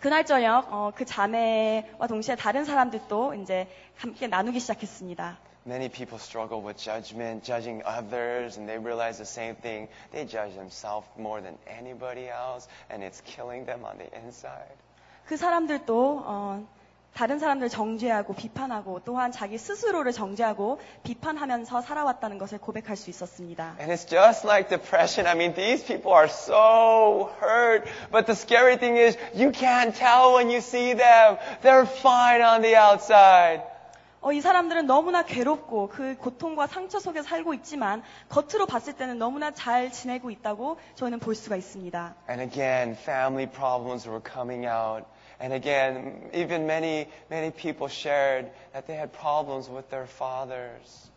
[0.00, 5.38] 그날 저녁 어, 그 자매와 동시에 다른 사람들도 이제 함께 나누기 시작했습니다.
[5.65, 9.87] Many people struggle with judgment, judging others, and they realize the same thing.
[10.11, 14.73] They judge themselves more than anybody else, and it's killing them on the inside.
[15.27, 16.65] 그 사람들도 어,
[17.13, 23.75] 다른 사람들 정죄하고 비판하고 또한 자기 스스로를 정죄하고 비판하면서 살아왔다는 것을 고백할 수 있었습니다.
[23.79, 25.27] And it's just like depression.
[25.27, 27.85] I mean, these people are so hurt.
[28.11, 31.37] But the scary thing is, you can't tell when you see them.
[31.61, 33.61] They're fine on the outside.
[34.24, 39.50] 어, 이 사람들은 너무나 괴롭고 그 고통과 상처 속에 살고 있지만 겉으로 봤을 때는 너무나
[39.50, 42.14] 잘 지내고 있다고 저희는 볼 수가 있습니다.
[42.30, 45.04] And again, family problems were coming out.
[45.42, 51.10] And again, even many, many people shared that they had problems with their fathers.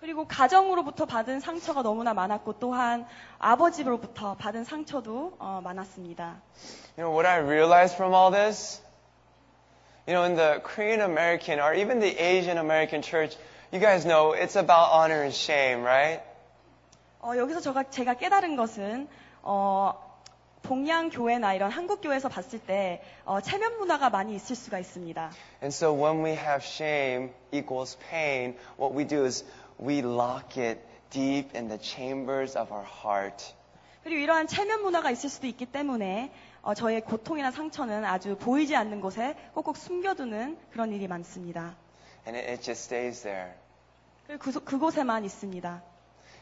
[0.00, 3.06] 그리고 가정으로부터 받은 상처가 너무나 많았고 또한
[3.38, 6.42] 아버지로부터 받은 상처도 어, 많았습니다.
[6.96, 8.82] You know what I realized from all this?
[10.07, 13.35] You know, in the Korean American or even the Asian American church,
[13.71, 16.21] you guys know it's about honor and shame, right?
[17.21, 19.07] 어, 여기서 제가, 제가 깨달은 것은
[19.43, 19.93] 어,
[20.61, 25.31] 동양 교회나 이런 한국 교회에서 봤을 때 어, 체면 문화가 많이 있을 수가 있습니다.
[25.61, 29.45] And so when we have shame equals pain, what we do is
[29.79, 30.79] we lock it
[31.11, 33.53] deep in the chambers of our heart.
[34.08, 36.32] 그리고 이러한 체면 문화가 있을 수도 있기 때문에
[36.62, 41.76] 어, 저의 고통이나 상처는 아주 보이지 않는 곳에 꼭꼭 숨겨두는 그런 일이 많습니다.
[42.26, 43.50] And it, it just stays there.
[44.26, 45.82] 그리고 그, 그곳에만 있습니다.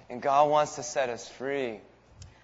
[0.08, 1.80] And God wants to set us free.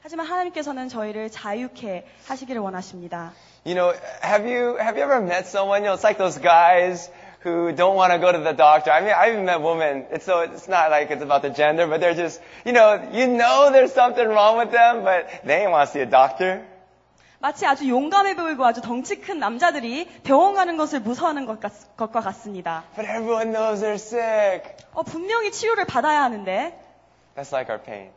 [0.01, 3.33] 하지만 하나님께서는 저희를 자유케 하시기를 원하십니다.
[3.65, 3.95] You know,
[4.25, 7.96] have you, have you ever met someone, you know, it's like those guys who don't
[7.96, 8.92] want to go to the doctor.
[8.92, 10.06] I mean, I even met women.
[10.12, 13.28] It's so, it's not like it's about the gender, but they're just, you know, you
[13.28, 16.66] know there's something wrong with them, but they ain't want to see a doctor.
[17.40, 22.20] 마치 아주 용감해 보이고 아주 덩치 큰 남자들이 병원 가는 것을 무서워하는 것 같, 것과
[22.22, 22.84] 같습니다.
[22.96, 24.76] But everyone knows they're sick.
[24.94, 26.74] 어, 분명히 치료를 받아야 하는데
[27.36, 28.10] That's like our pain.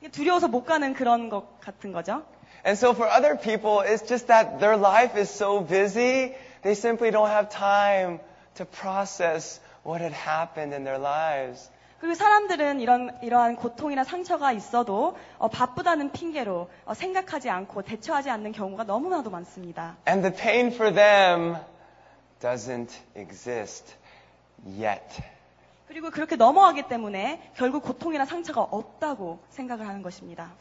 [0.00, 2.24] 이게 두려워서 못 가는 그런 것 같은 거죠.
[2.66, 7.12] And so for other people, it's just that their life is so busy, they simply
[7.12, 8.18] don't have time
[8.59, 11.69] to process what had happened in their lives.
[11.99, 18.51] 그리고 사람들은 이런 이러한 고통이나 상처가 있어도 어, 바쁘다는 핑계로 어, 생각하지 않고 대처하지 않는
[18.53, 19.97] 경우가 너무나도 많습니다.
[20.07, 21.57] And the pain for them
[22.39, 23.95] doesn't exist
[24.65, 25.21] yet.
[25.87, 30.51] 그리고 그렇게 넘어가기 때문에 결국 고통이나 상처가 없다고 생각을 하는 것입니다.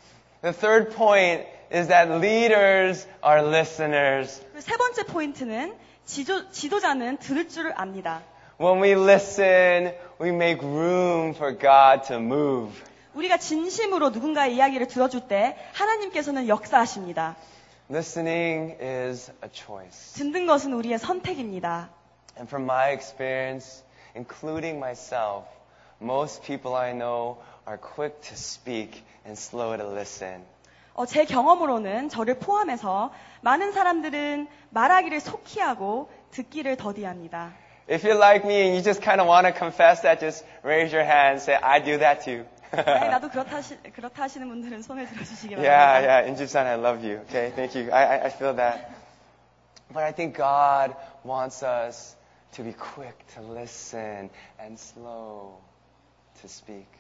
[0.43, 4.43] The third point is that leaders are listeners.
[4.59, 8.22] 세 번째 포인트는 지도, 지도자는 들을 줄을 압니다.
[8.60, 12.72] When we listen, we make room for God to move.
[13.14, 17.36] 우리가 진심으로 누군가의 이야기를 들어줄 때 하나님께서는 역사하십니다.
[17.90, 20.14] Listening is a choice.
[20.16, 21.90] 듣는 것은 우리의 선택입니다.
[22.38, 23.84] And from my experience,
[24.16, 25.46] including myself,
[26.02, 27.38] most people I know
[27.68, 30.44] are quick to speak and slow to listen.
[30.99, 37.53] 어, 제 경험으로는 저를 포함해서 많은 사람들은 말하기를 속히 하고 듣기를 더디합니다.
[37.89, 40.93] If you're like me and you just kind of want to confess that, just raise
[40.93, 42.45] your hand and say, I do that too.
[42.73, 43.61] 네, 나도 그렇다,
[43.95, 46.11] 그렇다 하시는 분들은 손을 들어주시기 yeah, 바랍니다.
[46.11, 46.27] yeah.
[46.27, 47.21] In Jisan, I love you.
[47.31, 47.93] Okay, thank you.
[47.93, 48.91] I, I, I feel that.
[49.95, 52.17] But I think God wants us
[52.57, 55.63] to be quick to listen and slow
[56.43, 56.91] to speak.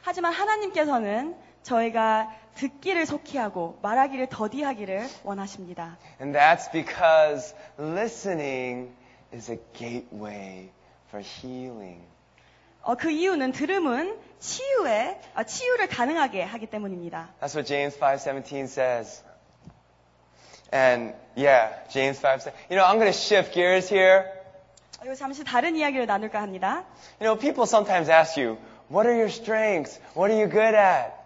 [0.00, 1.36] 하지만 하나님께서는
[1.67, 5.97] 저희가 듣기를 속히 하고 말하기를 더디하기를 원하십니다.
[6.21, 8.91] And that's because listening
[9.33, 10.69] is a gateway
[11.09, 12.03] for healing.
[12.81, 17.29] 어, 그 이유는 들음은 치유에 아, 치유를 가능하게 하기 때문입니다.
[17.39, 19.23] That's what James 5:17 says.
[20.73, 22.51] And yeah, James 5.
[22.69, 24.25] You know, I'm going to shift gears here.
[24.99, 26.83] 어, 이거 잠시 다른 이야기를 나눌까 합니다.
[27.21, 28.57] You know, people sometimes ask you,
[28.91, 29.99] "What are your strengths?
[30.13, 31.16] What are you good at?"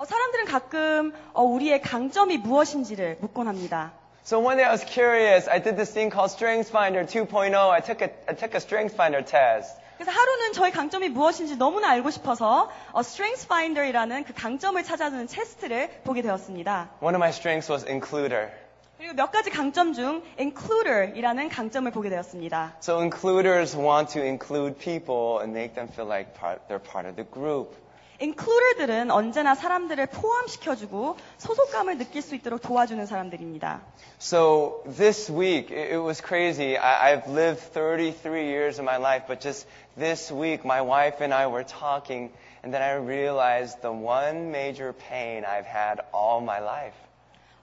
[0.00, 3.92] 어, 사람들은 가끔 어, 우리의 강점이 무엇인지를 묻곤 합니다.
[4.24, 5.46] So one day I was curious.
[5.46, 7.54] I did this thing called StrengthsFinder 2.0.
[7.54, 9.76] I took a I took a StrengthsFinder test.
[9.98, 15.90] 그래서 하루는 저의 강점이 무엇인지 너무나 알고 싶어서 어, Strengths Finder이라는 그 강점을 찾아주는 테스트를
[16.04, 16.88] 보게 되었습니다.
[17.02, 18.48] One of my strengths was includer.
[18.96, 22.76] 그리고 몇 가지 강점 중 Includer이라는 강점을 보게 되었습니다.
[22.80, 27.16] So includers want to include people and make them feel like part, they're part of
[27.16, 27.76] the group.
[28.21, 33.81] Includer들은 언제나 사람들을 포함시켜주고 소속감을 느낄 수 있도록 도와주는 사람들입니다.
[34.19, 36.77] So this week, it, it was crazy.
[36.77, 39.67] I, I've lived 33 years of my life, but just
[39.97, 42.31] this week, my wife and I were talking,
[42.63, 46.95] and then I realized the one major pain I've had all my life.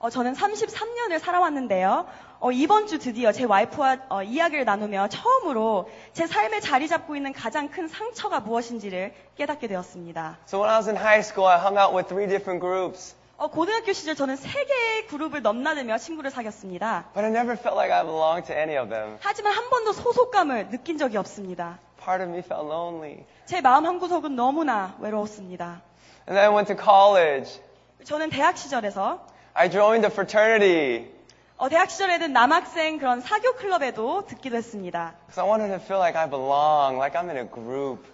[0.03, 2.05] 어, 저는 33년을 살아왔는데요.
[2.40, 7.32] 어, 이번 주 드디어 제 와이프와 어, 이야기를 나누며 처음으로 제 삶에 자리 잡고 있는
[7.32, 10.38] 가장 큰 상처가 무엇인지를 깨닫게 되었습니다.
[10.46, 13.48] So when I was in high school, I hung out with three different groups, 어,
[13.48, 17.06] 고등학교 시절 저는 세 개의 그룹을 넘나들며 친구를 사귀었습니다.
[17.12, 19.16] but I never felt like I belonged to any of them.
[19.20, 21.78] 하지만 한 번도 소속감을 느낀 적이 없습니다.
[22.04, 23.24] Part of me felt lonely.
[23.46, 25.82] 제 마음 한 구석은 너무나 외로웠습니다.
[26.28, 27.60] And then I went to college.
[28.04, 31.17] 저는 대학 시절에서 I joined a fraternity
[31.58, 35.14] 어, 대학 시절에는 남학생 그런 사교 클럽에도 듣기도 했습니다.
[35.36, 38.06] I wanted to feel like I belong, like I'm in a group.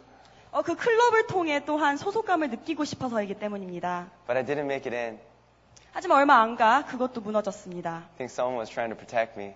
[0.51, 4.07] 어, 그 클럽을 통해 또한 소속감을 느끼고 싶어서이기 때문입니다.
[4.27, 5.19] But I didn't make it in.
[5.93, 7.91] 하지만 얼마 안 가 그것도 무너졌습니다.
[7.91, 9.55] I think someone was trying to protect me.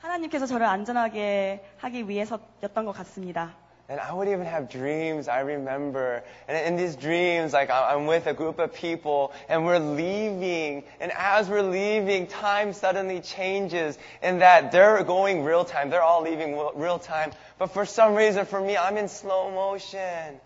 [0.00, 3.54] 하나님께서 저를 안전하게 하기 위해서였던 것 같습니다.
[3.89, 6.23] And I would even have dreams, I remember.
[6.47, 10.83] And in these dreams, like I- I'm with a group of people and we're leaving.
[11.01, 15.89] And as we're leaving, time suddenly changes in that they're going real time.
[15.89, 17.33] They're all leaving wi- real time.
[17.59, 20.39] But for some reason, for me, I'm in slow motion.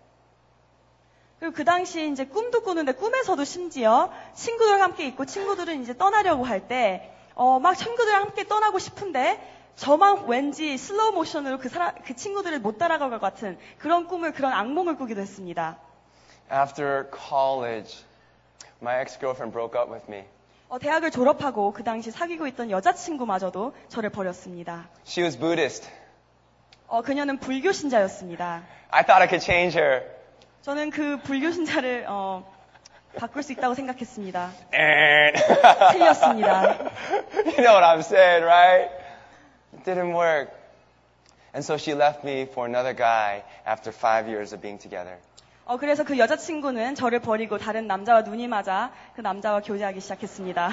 [1.38, 6.66] 그리고 그 당시 이제 꿈도 꾸는데 꿈에서도 심지어 친구들과 함께 있고 친구들은 이제 떠나려고 할
[6.66, 9.38] 때, 어, 막 친구들과 함께 떠나고 싶은데
[9.75, 14.53] 저만 왠지 슬로우 모션으로 그 사람, 그 친구들을 못 따라갈 것 같은 그런 꿈을, 그런
[14.53, 15.77] 악몽을 꾸기도 했습니다.
[16.51, 18.03] After college,
[18.81, 20.25] my ex-girlfriend broke up with me.
[20.69, 24.87] 어, 대학을 졸업하고 그 당시 사귀고 있던 여자친구마저도 저를 버렸습니다.
[25.05, 25.89] She was Buddhist.
[26.87, 28.63] 어, 그녀는 불교 신자였습니다.
[28.91, 30.03] I thought I could change her.
[30.61, 32.43] 저는 그 불교 신자를 어,
[33.17, 34.51] 바꿀 수 있다고 생각했습니다.
[35.91, 36.77] 틀렸습니다.
[37.45, 39.02] you know what I'm saying, right?
[39.74, 40.50] It didn't work.
[41.54, 45.18] And so she left me for another guy after five years of being together.
[45.64, 50.70] 어, 그래서 그 여자친구는 저를 버리고 다른 남자와 눈이 맞아 그 남자와 교제하기 시작했습니다.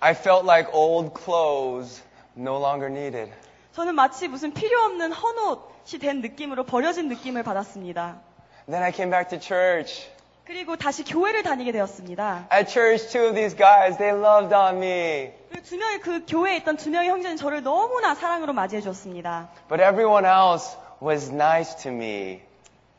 [0.00, 2.02] I felt like old clothes
[2.36, 3.32] no longer needed.
[3.72, 8.20] 저는 마치 무슨 필요 없는 헌옷이 된 느낌으로 버려진 느낌을 받았습니다.
[8.66, 10.08] Then I came back to church.
[10.45, 12.47] 그리고 다시 교회를 다니게 되었습니다.
[12.53, 15.31] At church, two of these guys, they loved on me.
[15.63, 19.49] 두 명의 그 교회에 있던 두 명의 형제는 저를 너무나 사랑으로 맞이해 줬습니다.
[19.69, 22.41] But everyone else was nice to me.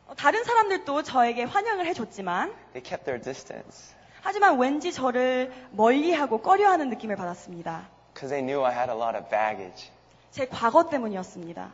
[0.07, 6.89] 어, 다른 사람들도 저에게 환영을 해줬지만 They kept their distance 하지만 왠지 저를 멀리하고 꺼려하는
[6.89, 7.89] 느낌을 받았습니다.
[8.15, 9.91] because they knew I had a lot of baggage.
[10.31, 11.71] 제 과거 때문이었습니다.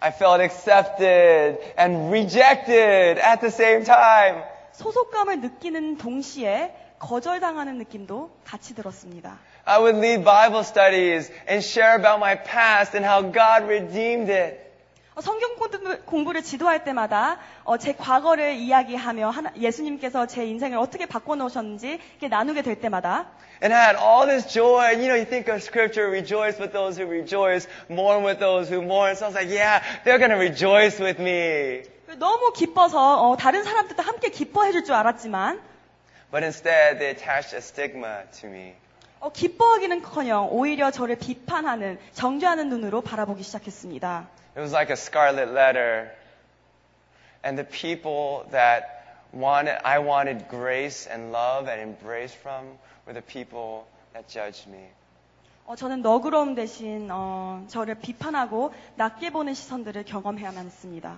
[0.00, 4.42] I felt accepted and rejected at the same time.
[4.78, 9.38] 소속감을 느끼는 동시에 거절당하는 느낌도 같이 들었습니다.
[9.64, 14.56] I would lead Bible studies and share about my past and how God redeemed it.
[15.16, 21.98] 어, 성경 공부- 공부를 지도할 때마다 어, 제 과거를 이야기하며 예수님께서 제 인생을 어떻게 바꿔놓으셨는지
[22.30, 23.26] 나누게 될 때마다
[23.60, 24.94] And had all this joy.
[24.94, 28.80] You know, you think of scripture, rejoice with those who rejoice, mourn with those who
[28.80, 29.16] mourn.
[29.16, 31.82] So I was like, yeah, they're going to rejoice with me.
[32.16, 35.60] 너무 기뻐서 어, 다른 사람들도 함께 기뻐해 줄 줄 알았지만
[36.30, 38.74] But instead, they attached a stigma to me.
[39.20, 44.28] 어, 기뻐하기는커녕 오히려 저를 비판하는 정죄하는 눈으로 바라보기 시작했습니다.
[44.54, 46.10] It was like a scarlet letter.
[47.44, 48.86] And the people that
[49.32, 54.88] wanted, I wanted grace and love and embrace from were the people that judged me.
[55.66, 61.16] 어, 저는 너그러움 대신 어, 저를 비판하고 낮게 보는 시선들을 경험해야만 했습니다.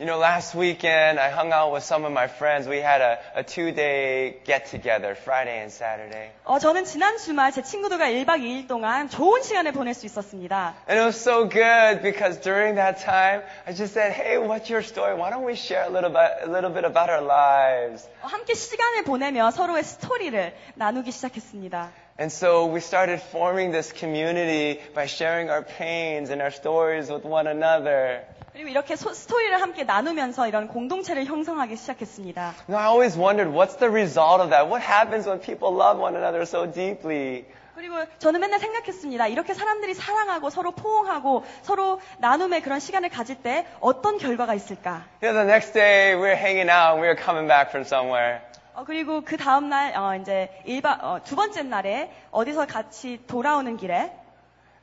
[0.00, 2.68] You know, last weekend I hung out with some of my friends.
[2.68, 6.32] We had a, a two day get together, Friday and Saturday.
[6.44, 10.74] 어, 저는 지난 주말 제 친구들과 1박 2일 동안 좋은 시간을 보낼 수 있었습니다.
[10.86, 14.82] And it was so good because during that time I just said, hey, what's your
[14.82, 15.14] story?
[15.14, 18.06] Why don't we share a little bit, a little bit about our lives?
[18.20, 21.90] 어, 함께 시간을 보내며 서로의 스토리를 나누기 시작했습니다.
[22.20, 27.24] And so we started forming this community by sharing our pains and our stories with
[27.24, 28.24] one another.
[28.53, 32.53] 그리고 이렇게 소- 스토리를 함께 나누면서 이런 공동체를 형성하기 시작했습니다.
[32.69, 34.67] Now I always wondered what's the result of that?
[34.67, 37.45] What happens when people love one another so deeply?
[37.75, 39.27] 그리고 저는 맨날 생각했습니다.
[39.27, 45.05] 이렇게 사람들이 사랑하고 서로 포옹하고 서로 나눔의 그런 시간을 가질 때 어떤 결과가 있을까?
[45.23, 47.85] You know, the next day we were hanging out and we were coming back from
[47.85, 48.41] somewhere.
[48.73, 54.11] 어, 그리고 그 다음날 어, 이제 일박 어, 두 번째 날에 어디서 같이 돌아오는 길에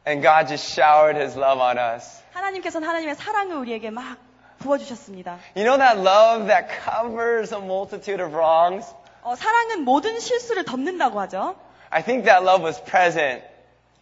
[0.08, 2.22] And God just showered His love on us.
[2.34, 4.18] 하나님께서는 하나님의 사랑을 우리에게 막
[4.60, 5.38] 부어주셨습니다.
[5.56, 8.94] You know that love that covers a multitude of wrongs?
[9.24, 11.56] 어, 사랑은 모든 실수를 덮는다고 하죠.
[11.90, 13.44] I think that love was present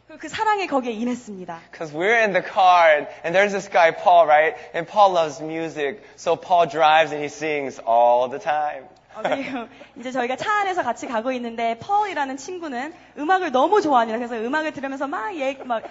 [0.08, 1.60] 그, 그 사랑이 거기에 인했습니다.
[1.72, 4.56] because we're in the car and, and there's this guy Paul, right?
[4.74, 8.84] And Paul loves music, so Paul drives and he sings all the time.
[9.17, 9.67] 어, 그리고
[9.99, 14.19] 이제 저희가 차 안에서 같이 가고 있는데 펄이라는 친구는 음악을 너무 좋아합니다.
[14.19, 15.83] 그래서 음악을 들으면서 막, 얘, 막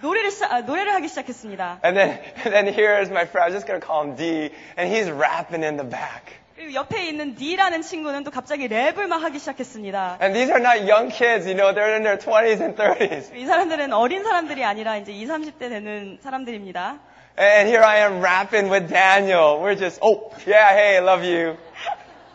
[0.00, 1.80] 노래를 시작- 아, 노래를 하기 시작했습니다.
[1.84, 5.10] And then, and then here's my friend, I'm just gonna call him D, and he's
[5.10, 6.34] rapping in the back.
[6.56, 10.18] 그리고 옆에 있는 D라는 친구는 또 갑자기 랩을 막 하기 시작했습니다.
[10.22, 13.34] And these are not young kids, you know, they're in their 20s and 30s.
[13.34, 15.28] 이 사람들은 어린 사람들이 아니라 이제 20,
[15.58, 16.98] 30대 되는 사람들입니다.
[17.36, 19.58] And here I am rapping with Daniel.
[19.58, 21.56] We're just, oh, yeah, hey, love you.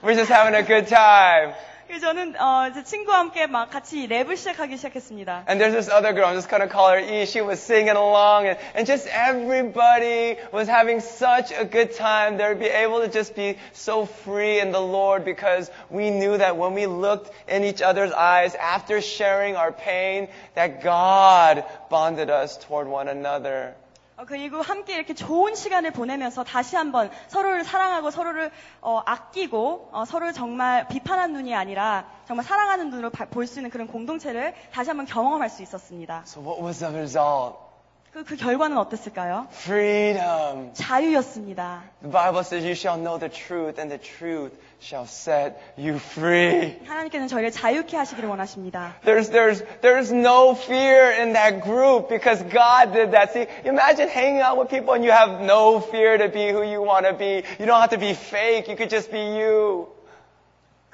[0.03, 1.55] We're just having a good time.
[1.87, 5.45] 그래서 저는 어, 제 친구와 함께 막 같이 랩을 시작하기 시작했습니다.
[5.47, 7.27] And there's this other girl, I'm just gonna call her E.
[7.27, 12.39] She was singing along, and, and just everybody was having such a good time.
[12.39, 16.57] They'd be able to just be so free in the Lord because we knew that
[16.57, 22.57] when we looked in each other's eyes after sharing our pain, that God bonded us
[22.57, 23.75] toward one another.
[24.20, 28.52] 어, 그리고 함께 이렇게 좋은 시간을 보내면서 다시 한번 서로를 사랑하고 서로를
[28.82, 33.88] 어, 아끼고 어, 서로를 정말 비판한 눈이 아니라 정말 사랑하는 눈으로 볼 수 있는 그런
[33.88, 36.24] 공동체를 다시 한번 경험할 수 있었습니다.
[36.28, 37.69] So what was the result?
[38.15, 39.49] 그, 그 결과는 어땠을까요?
[39.51, 40.73] Freedom.
[40.75, 41.83] 자유였습니다.
[42.01, 46.79] The Bible says you shall know the truth and the truth shall set you free.
[46.87, 48.95] 하나님께서는 저희를 자유케 하시기를 원하십니다.
[49.05, 53.33] There's, there's, there's no fear in that group because God did that.
[53.33, 56.83] See, imagine hanging out with people and you have no fear to be who you
[56.83, 57.43] want to be.
[57.59, 58.69] You don't have to be fake.
[58.69, 59.89] You could just be you.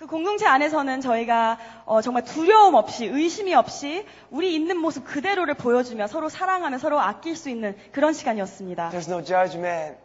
[0.05, 6.05] 그 공동체 안에서는 저희가 어, 정말 두려움 없이 의심이 없이 우리 있는 모습 그대로를 보여주며
[6.05, 8.91] 서로 사랑하며 서로 아낄 수 있는 그런 시간이었습니다.
[8.91, 9.97] There's no judgment,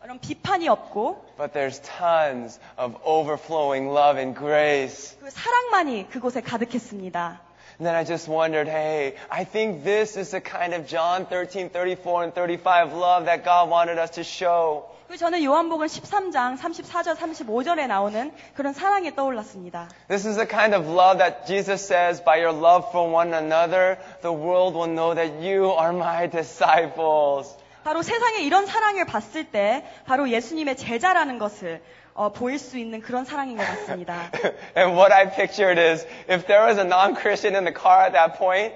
[0.00, 5.16] 그런 비판이 없고 but there's tons of overflowing love and grace.
[5.18, 7.40] 그 사랑만이 그곳에 가득했습니다.
[7.80, 11.70] And then I just wondered, hey, I think this is the kind of John 13,
[11.70, 14.93] 34, and 35 love that God wanted us to show.
[15.13, 19.89] 그리고 저는 요한복음 13장 34절 35절에 나오는 그런 사랑이 떠올랐습니다.
[20.07, 23.97] This is the kind of love that Jesus says, by your love for one another,
[24.21, 27.57] the world will know that you are my disciples.
[27.83, 31.81] 바로 세상에 이런 사랑을 봤을 때 바로 예수님의 제자라는 것을
[32.13, 34.29] 어, 보일 수 있는 그런 사랑인 것 같습니다.
[34.75, 38.37] and what I pictured is, if there was a non-Christian in the car at that
[38.37, 38.73] point,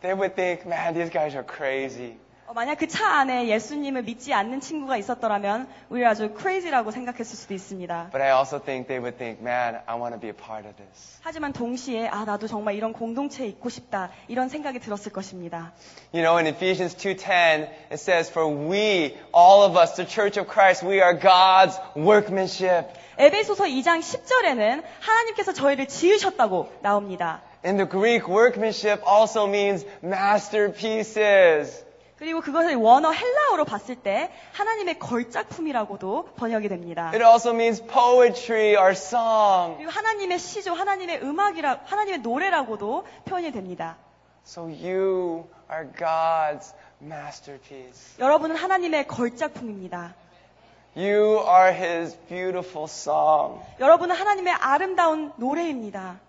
[0.00, 2.16] they would think, man, these guys are crazy.
[2.45, 7.53] 어, 만약 그 차 안에 예수님을 믿지 않는 친구가 있었더라면 우리가 아주 crazy라고 생각했을 수도
[7.53, 8.09] 있습니다.
[8.11, 10.75] But I also think they would think, man, I want to be a part of
[10.75, 11.19] this.
[11.21, 15.71] 하지만 동시에 아 나도 정말 이런 공동체에 있고 싶다 이런 생각이 들었을 것입니다.
[16.13, 20.49] You know, in Ephesians 2.10, it says, for we, all of us, the church of
[20.51, 22.89] Christ, we are God's workmanship.
[23.17, 27.41] 에베소서 2장 10절에는 하나님께서 저희를 지으셨다고 나옵니다.
[27.65, 31.85] And the Greek workmanship also means masterpieces.
[32.17, 37.07] 그리고 그것을 원어 헬라어로 봤을 때 하나님의 걸작품이라고도 번역이 됩니다.
[37.13, 39.75] It also means poetry or song.
[39.77, 43.97] 그리고 하나님의 시조, 하나님의 음악이라, 하나님의 노래라고도 표현이 됩니다.
[44.45, 48.15] So you are God's masterpiece.
[48.19, 50.13] 여러분은 하나님의 걸작품입니다.
[50.95, 53.59] You are His beautiful song.
[53.79, 56.19] 여러분은 하나님의 아름다운 노래입니다.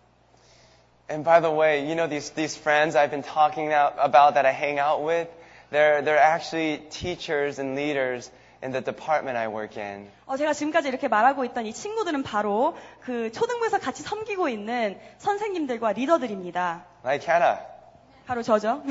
[1.11, 4.47] And by the way, you know these, these friends I've been talking out- about that
[4.47, 5.29] I hang out with?
[5.75, 8.31] They're, they're actually teachers and leaders
[8.63, 10.09] in the department I work in.
[10.25, 15.95] 어, 제가 지금까지 이렇게 말하고 있던 이 친구들은 바로 그 초등부에서 같이 섬기고 있는 선생님들과
[15.95, 16.85] 리더들입니다.
[17.05, 17.61] Like Hannah.
[18.25, 18.85] 바로 저죠.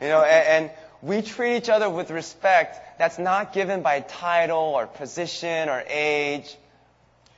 [0.00, 0.70] You know, and, and
[1.02, 6.56] we treat each other with respect that's not given by title or position or age.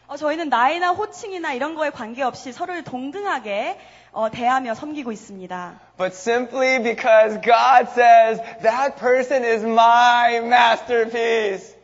[0.06, 3.78] 어, 저희는 나이나 호칭이나 이런 거에 관계없이 서로를 동등하게
[4.11, 5.79] 어, 대하며 섬기고 있습니다.
[5.97, 11.75] But simply because God says, that person is my masterpiece.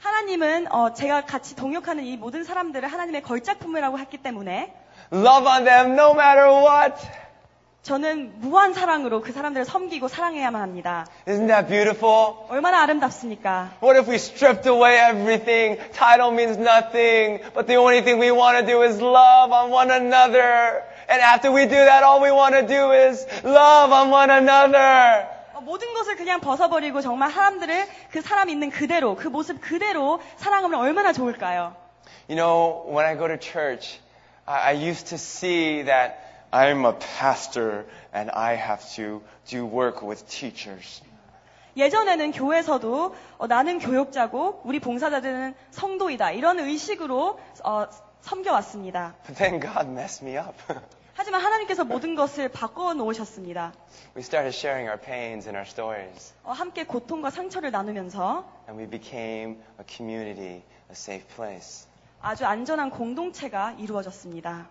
[0.00, 4.74] 하나님은 어, 제가 같이 동역하는 이 모든 사람들을 하나님의 걸작품이라고 했기 때문에
[5.12, 6.96] Love on them no matter what.
[7.82, 11.06] 저는 무한 사랑으로 그 사람들을 섬기고 사랑해야만 합니다.
[11.26, 12.46] Isn't that beautiful?
[12.48, 13.72] 얼마나 아름답습니까?
[13.82, 15.78] What if we stripped away everything?
[15.92, 19.90] Title means nothing, but the only thing we want to do is love on one
[19.90, 20.84] another.
[21.09, 25.25] And after we do that, all we want to do is love on one another.
[25.53, 30.79] 어, 모든 것을 그냥 벗어버리고 정말 사람들을 그 사람 있는 그대로 그 모습 그대로 사랑하면
[30.79, 31.75] 얼마나 좋을까요?
[32.29, 34.01] You know, when I go to church,
[34.45, 36.15] I, I used to see that
[36.51, 41.01] I'm a pastor and I have to do work with teachers.
[41.77, 47.85] 예전에는 교회에서도 어, 나는 교육자고 우리 봉사자들은 성도이다 이런 의식으로 어,
[48.21, 49.15] 섬겨왔습니다.
[49.25, 50.55] But then God messed me up.
[51.17, 53.73] 하지만 하나님께서 모든 것을 바꿔 놓으셨습니다.
[54.15, 58.87] we started sharing our pains and our stories, 어, 함께 고통과 상처를 나누면서 and we
[58.87, 61.87] became a community, a safe place.
[62.21, 64.69] 아주 안전한 공동체가 이루어졌습니다.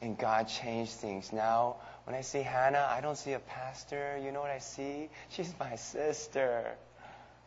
[0.00, 1.34] And God changed things.
[1.34, 1.74] Now,
[2.06, 4.18] when I see Hannah, I don't see a pastor.
[4.22, 5.10] You know what I see?
[5.30, 6.76] She's my sister.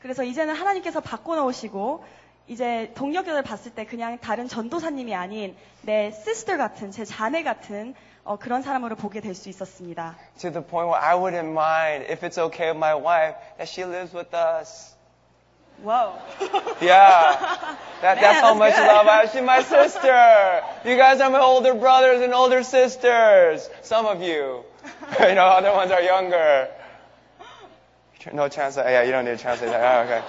[0.01, 2.03] 그래서 이제는 하나님께서 바꿔 놓으시고
[2.47, 8.36] 이제 동역자를 봤을 때 그냥 다른 전도사님이 아닌 내 시스터 같은 제 자매 같은 어,
[8.36, 10.16] 그런 사람으로 보게 될 수 있었습니다.
[10.40, 13.84] To the point where I wouldn't mind if it's okay with my wife that she
[13.84, 14.94] lives with us.
[15.84, 16.12] 와우.
[16.82, 17.76] Yeah.
[18.02, 18.86] That, that's how that's much good.
[18.86, 19.30] love I have.
[19.32, 20.62] She's my sister.
[20.84, 23.68] You guys are my older brothers and older sisters.
[23.82, 24.64] Some of you.
[25.18, 26.68] You know, other ones are younger.
[28.32, 28.86] No translate.
[28.86, 29.80] Yeah, you don't need to translate that.
[29.80, 30.22] Oh, okay.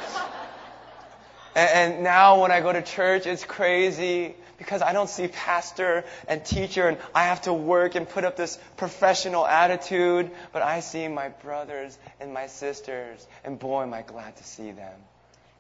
[1.55, 6.04] And, and now when I go to church, it's crazy Because I don't see pastor
[6.28, 10.80] and teacher and I have to work and put up this professional attitude, but I
[10.80, 14.94] see my brothers and my sisters and boy am I glad to see them.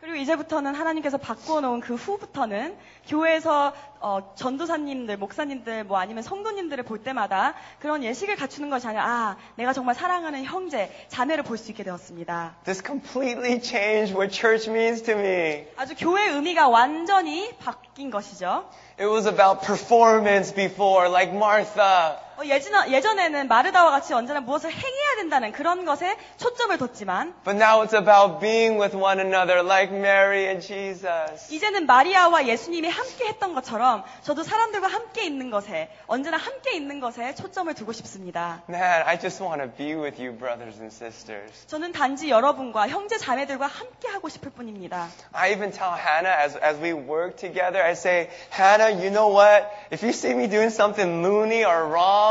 [0.00, 2.76] 그리고 이제부터는 하나님께서 바꾸어 놓은 그 후부터는
[3.08, 9.36] 교회에서 어, 전도사님들, 목사님들, 뭐 아니면 성도님들을 볼 때마다 그런 예식을 갖추는 것이 아니라 아,
[9.56, 12.56] 내가 정말 사랑하는 형제, 자매를 볼 수 있게 되었습니다.
[12.64, 15.66] This completely changed what church means to me.
[15.76, 18.68] 아주 교회의 의미가 완전히 바뀐 것이죠.
[18.98, 22.18] It was about performance before, like Martha.
[22.38, 27.82] 어, 예전, 예전에는 마르다와 같이 언제나 무엇을 행해야 된다는 그런 것에 초점을 뒀지만 But now
[27.82, 31.50] it's about being with one another, like Mary and Jesus.
[31.50, 37.34] 이제는 마리아와 예수님이 함께 했던 것처럼 저도 사람들과 함께 있는 것에 언제나 함께 있는 것에
[37.34, 38.62] 초점을 두고 싶습니다.
[38.68, 41.66] Man, I just want to be with you, brothers and sisters.
[41.68, 45.08] 저는 단지 여러분과 형제 자매들과 함께 하고 싶을 뿐입니다.
[45.32, 49.64] I even tell Hannah as, as we work together, I say, Hannah, you know what?
[49.90, 52.25] If you see me doing something loony or wrong,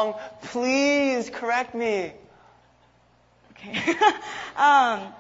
[0.53, 2.13] please correct me.
[3.51, 3.75] 오케이.
[3.75, 5.15] 음,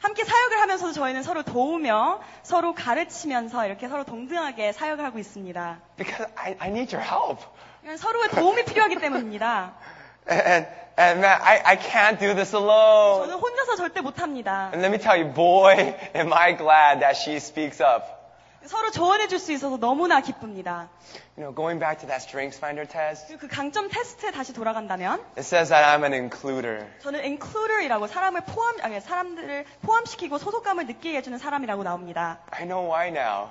[0.00, 5.80] 함께 사역을 하면서도 저희는 서로 도우며 서로 가르치면서 이렇게 서로 동등하게 사역을 하고 있습니다.
[5.96, 7.44] Because I, I need your help.
[7.80, 9.74] 그냥 서로의 도움이 필요하기 때문입니다.
[10.28, 10.66] And,
[10.98, 13.26] and man, I, I can't do this alone.
[13.26, 14.70] 저는 혼자서 절대 못합니다.
[14.72, 18.04] And let me tell you, boy, am I glad that she speaks up.
[18.65, 20.89] 서로 조언해 줄 수 있어서 너무나 기쁩니다.
[21.37, 25.41] You know, going back to that strengths finder test, 그 강점 테스트에 다시 돌아간다면 it
[25.41, 26.85] says that I'm an includer.
[27.01, 32.39] 저는 includer이라고 사람을 포함 아니 사람들을 포함시키고 소속감을 느끼게 해주는 사람이라고 나옵니다.
[32.51, 33.49] I know why now.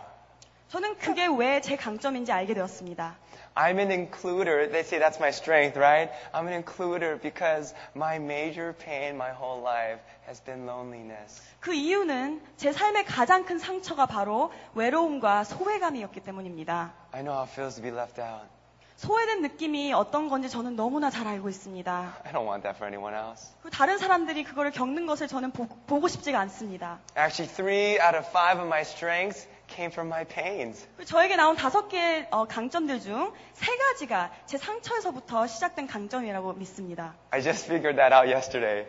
[0.69, 3.17] 저는 그게 왜 제 강점인지 알게 되었습니다.
[3.61, 4.73] I'm an includer.
[4.73, 6.09] They say that's my strength, right?
[6.33, 11.43] I'm an includer because my major pain my whole life has been loneliness.
[11.61, 16.95] 그 이유는 제 삶의 가장 큰 상처가 바로 외로움과 소외감이었기 때문입니다.
[17.13, 18.49] I know how it feels to be left out.
[18.97, 22.15] 소외된 느낌이 어떤 건지 저는 너무나 잘 알고 있습니다.
[22.25, 23.49] I don't want that for anyone else.
[23.61, 26.99] 그리고 다른 사람들이 그거를 겪는 것을 저는 보, 보고 싶지가 않습니다.
[27.17, 29.47] Actually, three out of five of my strengths
[29.81, 30.87] came from my pains.
[31.07, 37.14] 저에게 나온 다섯 개의 어, 강점들 중 세 가지가 제 상처에서부터 시작된 강점이라고 믿습니다.
[37.31, 38.87] I just figured that out yesterday.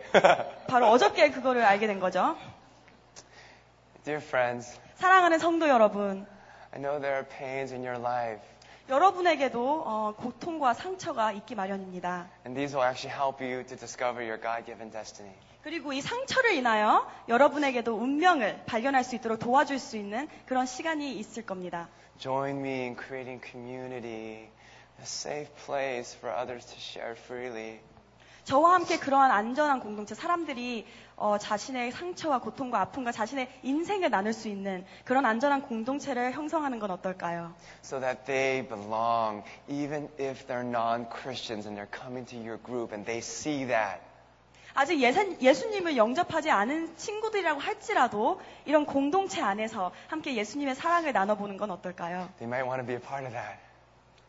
[0.68, 2.36] 바로 어저께 그거를 알게 된 거죠.
[4.04, 6.26] Dear friends, 사랑하는 성도 여러분,
[6.72, 8.42] I know there are pains in your life,
[8.90, 12.28] 여러분에게도 어, 고통과 상처가 있기 마련입니다.
[12.44, 15.32] and these will actually help you to discover your God-given destiny.
[15.62, 21.46] 그리고 이 상처를 인하여 여러분에게도 운명을 발견할 수 있도록 도와줄 수 있는 그런 시간이 있을
[21.46, 21.88] 겁니다.
[22.18, 24.48] Join me in creating community,
[24.98, 27.80] a safe place for others to share freely.
[28.44, 30.84] 저와 함께 그러한 안전한 공동체, 사람들이
[31.16, 36.90] 어, 자신의 상처와 고통과 아픔과 자신의 인생을 나눌 수 있는 그런 안전한 공동체를 형성하는 건
[36.90, 37.54] 어떨까요?
[37.84, 43.06] so that they belong, even if they're non-Christians and they're coming to your group and
[43.06, 44.00] they see that.
[44.74, 51.70] 아직 예수, 예수님을 영접하지 않은 친구들이라고 할지라도 이런 공동체 안에서 함께 예수님의 사랑을 나눠보는 건
[51.70, 52.28] 어떨까요?
[52.38, 53.58] They might want to be a part of that.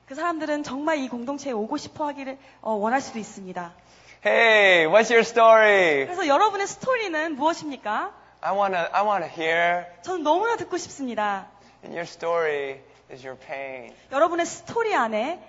[0.05, 3.73] 그 사람들은 정말 이 공동체에 오고 싶어 하기를 어, 원할 수도 있습니다.
[4.25, 6.05] Hey, what's your story?
[6.05, 8.13] 그래서 여러분의 스토리는 무엇입니까?
[8.41, 9.85] I want to I want to hear.
[10.01, 11.47] 저는 너무나 듣고 싶습니다.
[11.83, 12.79] And your story
[13.11, 13.93] is your pain.
[14.11, 15.41] 여러분의 스토리 안에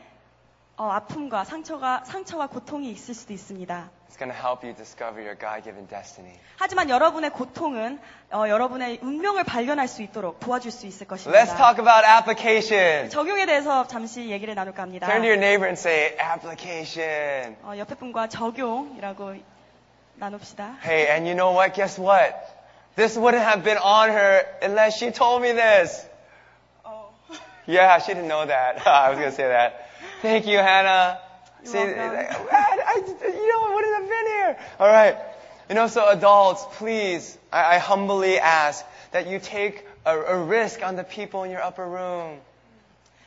[0.77, 3.91] 어, 아픔과 상처가 상처와 고통이 있을 수도 있습니다.
[4.14, 6.34] It's going to help you discover your God-given destiny.
[6.58, 8.00] 하지만 여러분의 고통은
[8.32, 11.56] 어, 여러분의 운명을 발견할 수 있도록 도와줄 수 있을 Let's 것입니다.
[11.56, 13.10] talk about application.
[13.10, 15.08] 적용에 대해서 잠시 얘기를 나눌까 합니다.
[15.08, 17.56] Turn to your neighbor and say application.
[17.64, 19.36] 어, 옆에 분과 적용이라고
[20.16, 20.78] 나눕시다.
[20.84, 21.74] Hey, and you know what?
[21.74, 22.36] Guess what?
[22.96, 26.06] This wouldn't have been on her unless she told me this.
[26.84, 27.10] 어,
[27.68, 28.86] Yeah, she didn't know that.
[28.86, 29.86] I was going to say that.
[30.22, 31.20] Thank you, Hannah.
[31.64, 32.48] You're See, welcome.
[32.52, 34.58] I, I, you know, I wouldn't have been here.
[34.80, 35.18] All right.
[35.70, 40.82] You know, so adults, please, I, I humbly ask that you take a, a risk
[40.84, 42.40] on the people in your upper room.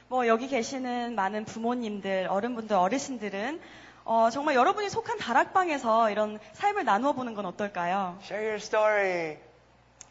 [0.09, 3.61] 뭐 여기 계시는 많은 부모님들, 어른분들, 어르신들은
[4.05, 8.19] 어, 정말 여러분이 속한 다락방에서 이런 삶을 나누어 보는 건 어떨까요?
[8.25, 9.39] Share your story.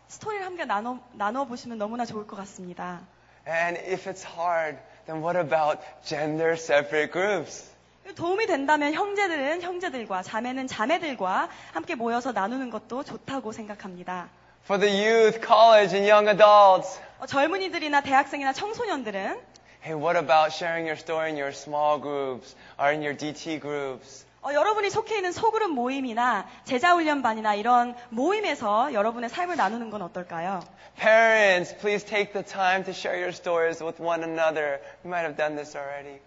[0.07, 3.01] 스토리를 함께 나눠, 나누어 보시면 너무나 좋을 것 같습니다.
[3.47, 7.69] And if it's hard, then what about gender separate groups?
[8.14, 14.28] 도움이 된다면 형제들은 형제들과 자매는 자매들과 함께 모여서 나누는 것도 좋다고 생각합니다.
[14.64, 19.40] For the youth, college, and young adults, 어, 젊은이들이나 대학생이나 청소년들은
[19.84, 24.26] Hey, what about sharing your story in your small groups or in your DT groups?
[24.42, 30.62] 어, 여러분이 속해 있는 소그룹 모임이나 제자훈련반이나 이런 모임에서 여러분의 삶을 나누는 건 어떨까요?
[30.96, 34.80] Parents, please take the time to share your stories with one another.
[35.04, 36.20] You might have done this already.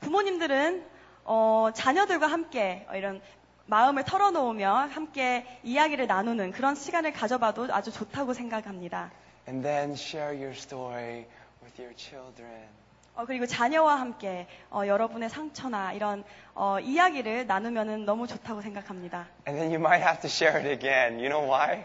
[0.00, 0.84] 부모님들은
[1.24, 3.20] 어, 자녀들과 함께 어, 이런
[3.66, 9.10] 마음을 털어놓으며 함께 이야기를 나누는 그런 시간을 가져봐도 아주 좋다고 생각합니다.
[9.48, 11.26] And then share your story
[11.62, 12.68] with your children.
[13.14, 19.28] 어, 그리고 자녀와 함께 어, 여러분의 상처나 이런 어, 이야기를 나누면 너무 좋다고 생각합니다.
[19.46, 21.18] And then you might have to share it again.
[21.20, 21.84] You know why?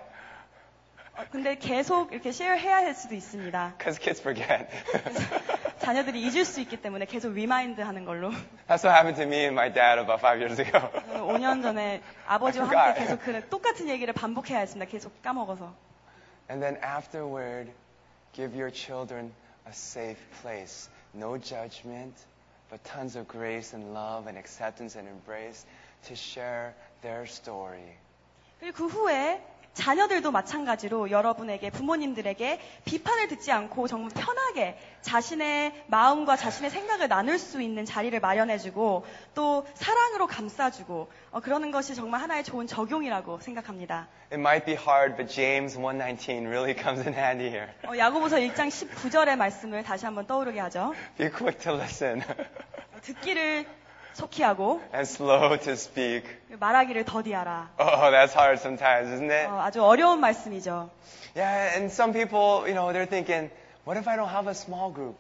[1.18, 3.74] 어, 근데 계속 이렇게 쉐어해야 할 수도 있습니다.
[3.78, 4.68] Because kids forget.
[5.88, 8.30] 자녀들이 잊을 수 있기 때문에 계속 remind 하는 걸로.
[8.68, 10.92] That's what happened to me and my dad about five years ago.
[11.14, 12.68] 5년 전에 아버지와.
[12.68, 14.92] 함께 계속 그 똑같은 얘기를 반복해야 했습니다.
[14.92, 15.74] 계속 까먹어서.
[16.50, 17.72] And then afterward,
[18.34, 19.32] give your children
[19.66, 20.90] a safe place.
[21.14, 22.20] No judgment,
[22.70, 25.64] but tons of grace and love and acceptance and embrace
[26.08, 27.96] to share their story.
[28.60, 29.42] 그리고 그 후에
[29.78, 37.62] 자녀들도 마찬가지로 여러분에게 부모님들에게 비판을 듣지 않고 정말 편하게 자신의 마음과 자신의 생각을 나눌 수
[37.62, 39.06] 있는 자리를 마련해주고
[39.36, 44.08] 또 사랑으로 감싸주고 어, 그러는 것이 정말 하나의 좋은 적용이라고 생각합니다.
[44.32, 47.68] It might be hard, but James 1:19 really comes in handy here.
[47.88, 50.94] 어, 야고보서 1장 19절의 말씀을 다시 한번 떠오르게 하죠.
[51.18, 53.66] Be quick to listen 어, 듣기를
[54.14, 56.24] 속히 하고 and slow to speak.
[56.60, 57.70] 말하기를 더디하라.
[57.80, 59.48] Oh, that's hard sometimes, isn't it?
[59.48, 60.90] 어, 아주 어려운 말씀이죠.
[61.36, 63.52] Yeah, and some people, you know, they're thinking,
[63.86, 65.18] what if I don't have a small group?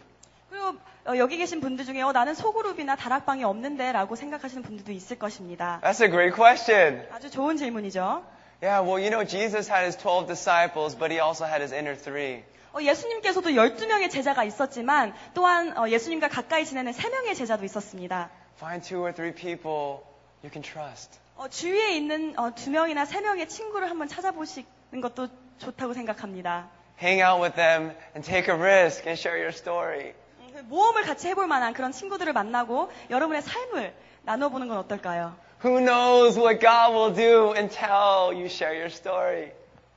[0.49, 5.17] 그리고 어, 여기 계신 분들 중에 어, 나는 소그룹이나 다락방이 없는데 라고 생각하시는 분들도 있을
[5.19, 5.79] 것입니다.
[5.83, 7.05] That's a great question.
[7.11, 8.23] 아주 좋은 질문이죠.
[8.61, 11.95] Yeah, well, you know, Jesus had his 12 disciples, but he also had his inner
[11.95, 12.43] three.
[12.73, 18.29] 어, 예수님께서도 12명의 제자가 있었지만 또한 어, 예수님과 가까이 지내는 3명의 제자도 있었습니다.
[18.59, 20.01] Find two or three people
[20.43, 21.19] you can trust.
[21.35, 24.65] 어, 주위에 있는 어, 2명이나 3명의 친구를 한번 찾아보시는
[25.01, 25.27] 것도
[25.59, 26.67] 좋다고 생각합니다.
[26.99, 30.13] Hang out with them and take a risk and share your story.
[30.39, 33.93] 음, 그 모험을 같이 해볼 만한 그런 친구들을 만나고 여러분의 삶을
[34.23, 35.35] 나눠보는 건 어떨까요?
[35.63, 39.51] Who knows what God will do until you share your story?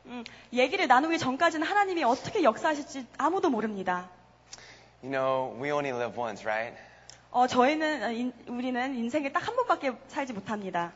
[0.04, 4.10] 음, 얘기를 나누기 전까지는 하나님이 어떻게 역사하실지 아무도 모릅니다.
[5.02, 6.76] You know, we only live once, right?
[7.30, 10.92] 어, 저희는, 어, 인- 우리는 인생에 딱 한 번밖에 살지 못합니다.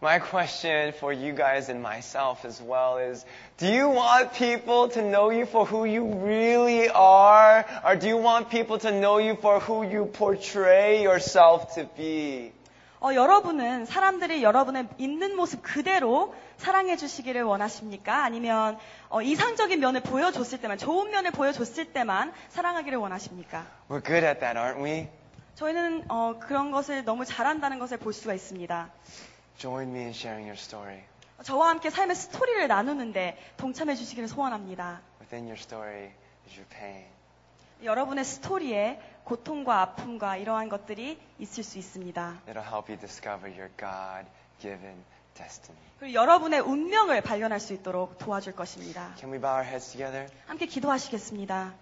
[0.00, 5.02] My question for you guys and myself as well is, do you want people to
[5.02, 7.64] know you for who you really are?
[7.84, 12.52] Or do you want people to know you for who you portray yourself to be?
[13.00, 18.24] 어, 여러분은 사람들이 여러분의 있는 모습 그대로 사랑해 주시기를 원하십니까?
[18.24, 18.78] 아니면
[19.08, 23.66] 어, 이상적인 면을 보여줬을 때만, 좋은 면을 보여줬을 때만 사랑하기를 원하십니까?
[23.88, 25.08] We're good at that, aren't we?
[25.58, 28.90] 저희는 어, 그런 것을 너무 잘한다는 것을 볼 수가 있습니다.
[29.56, 31.00] Join me in sharing your story.
[31.42, 35.00] 저와 함께 삶의 스토리를 나누는데 동참해 주시기를 소원합니다.
[35.20, 36.12] Within your story
[36.46, 37.06] is your pain.
[37.82, 42.42] 여러분의 스토리에 고통과 아픔과 이러한 것들이 있을 수 있습니다.
[42.46, 45.02] It'll help you discover your God-given
[45.34, 45.82] destiny.
[45.98, 49.12] 그리고 여러분의 운명을 발견할 수 있도록 도와줄 것입니다.
[49.18, 50.28] Can we bow our heads together?
[50.46, 51.74] 함께 기도하시겠습니다.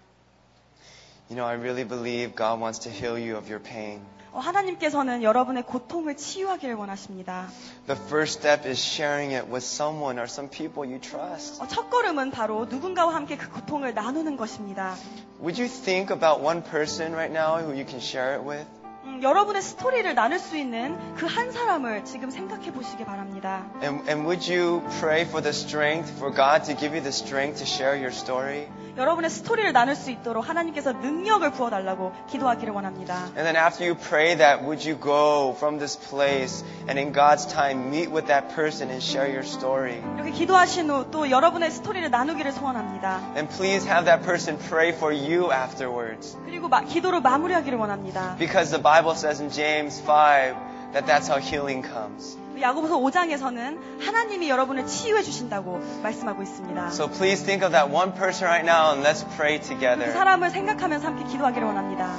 [1.30, 4.00] You know, I really believe God wants to heal you of your pain.
[4.32, 7.48] 어, 하나님께서는 여러분의 고통을 치유하기를 원하십니다.
[7.86, 11.60] The first step is sharing it with someone or some people you trust.
[11.62, 14.94] 어, 첫 걸음은 바로 누군가와 함께 그 고통을 나누는 것입니다.
[15.40, 18.66] Would you think about one person right now who you can share it with?
[19.04, 23.66] 음, 여러분의 스토리를 나눌 수 있는 그 한 사람을 지금 생각해 보시기 바랍니다.
[23.82, 27.58] And, and would you pray for the strength, for God to give you the strength
[27.58, 28.68] to share your story?
[28.97, 33.25] 여러분의 스토리를 나눌 수 있도록 하나님께서 능력을 부어 달라고 기도하기를 원합니다.
[33.37, 37.45] And then after you pray that, would you go from this place and in God's
[37.47, 40.01] time meet with that person and share your story?
[40.15, 43.21] 이렇게 기도하신 후 또 여러분의 스토리를 나누기를 소원합니다.
[43.37, 46.35] And please have that person pray for you afterwards.
[46.45, 48.35] 그리고 마- 기도를 마무리하기를 원합니다.
[48.39, 50.55] Because the Bible says in James 5
[50.92, 52.38] that that's how healing comes.
[52.60, 56.88] 야고보서 5장에서는 하나님이 여러분을 치유해 주신다고 말씀하고 있습니다.
[56.90, 60.12] So please think of that one person right now and let's pray 그 together.
[60.12, 62.14] 사람을 생각하면서 함께 기도하기를 원합니다.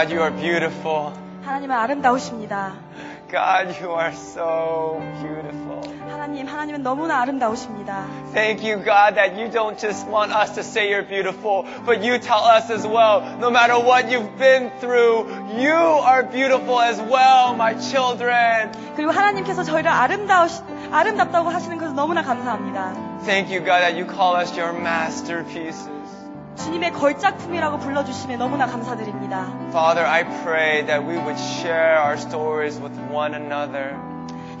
[0.00, 1.12] God, you are beautiful.
[1.44, 2.74] 하나님은 아름다우십니다.
[3.30, 5.82] God, you are so beautiful.
[6.08, 8.06] 하나님, 하나님은 너무나 아름다우십니다.
[8.32, 12.18] Thank you, God, that you don't just want us to say you're beautiful, but you
[12.18, 15.26] tell us as well, no matter what you've been through,
[15.58, 18.70] you are beautiful as well, my children.
[18.96, 22.94] 그리고 하나님께서 저희를 아름다우시, 아름답다고 하시는 것을 너무나 감사합니다.
[23.26, 25.90] Thank you, God, that you call us your masterpieces.
[26.57, 29.47] 주님의 걸작품이라고 불러주심에 너무나 감사드립니다.
[29.69, 33.95] Father, I pray that we would share our stories with one another.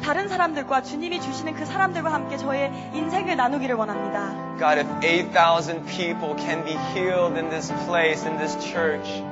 [0.03, 4.33] 다른 사람들과 주님이 주시는 그 사람들과 함께 저의 인생을 나누기를 원합니다.
[4.57, 9.23] God, if 8,000 people can be healed in this place, in this church,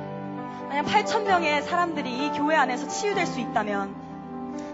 [0.68, 3.94] 만약 8천 명의 사람들이 이 교회 안에서 치유될 수 있다면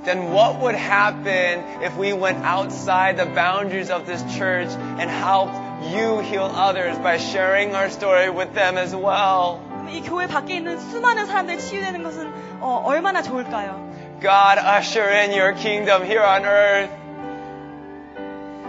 [0.05, 5.57] then what would happen if we went outside the boundaries of this church and helped
[5.91, 9.60] you heal others by sharing our story with them as well?
[9.69, 13.90] 그럼 이 교회 밖에 있는 수많은 사람들이 치유되는 것은 어, 얼마나 좋을까요?
[14.22, 16.91] God, usher in your kingdom here on earth.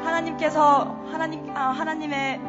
[0.04, 2.40] 하나님께서 하나님 아, 하나님의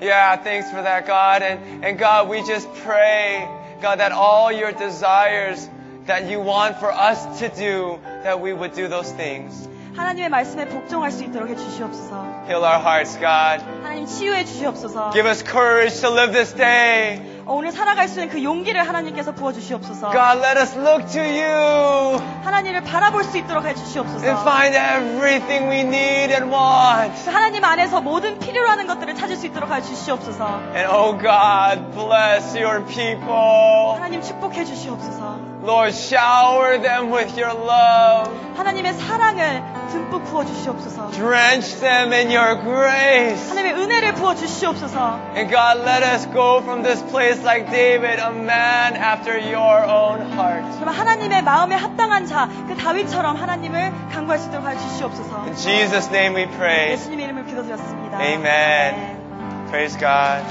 [0.00, 1.42] Yeah, thanks for that, God.
[1.42, 3.48] And, and God, we just pray,
[3.82, 5.68] God, that all your desires
[6.06, 9.68] that you want for us to do, that we would do those things.
[9.95, 12.25] 하나님의 말씀에 복종할 수 있도록 해 주시옵소서.
[12.47, 13.63] Heal our hearts, God.
[13.83, 15.11] 하나님 치유해 주시옵소서.
[15.11, 17.21] Give us courage to live this day.
[17.45, 20.11] 어, 오늘 살아갈 수 있는 그 용기를 하나님께서 부어 주시옵소서.
[20.11, 24.25] God, let us look to you 하나님을 바라볼 수 있도록 해 주시옵소서.
[24.25, 27.13] and find everything we need and want.
[27.25, 30.61] 그 하나님 안에서 모든 필요로 하는 것들을 찾을 수 있도록 해 주시옵소서.
[30.73, 33.93] And oh God, bless your people.
[33.95, 35.53] 하나님 축복해 주시옵소서.
[35.63, 38.29] Lord, shower them with your love.
[38.55, 41.11] 하나님의 사랑을 듬뿍 부어 주시옵소서.
[41.11, 43.49] Drench them in your grace.
[43.49, 45.19] 하나님의 은혜를 부어 주시옵소서.
[45.35, 50.21] And God, let us go from this place like David, a man after your own
[50.33, 50.63] heart.
[50.79, 55.45] 그럼 하나님의 마음에 합당한 자, 그 다윗처럼 하나님을 강구할 수 있도록 해 주시옵소서.
[55.45, 56.91] In Jesus' name we pray.
[56.93, 58.21] 예수님의 이름을 기도드렸습니다.
[58.21, 59.67] Amen.
[59.69, 60.43] Praise God.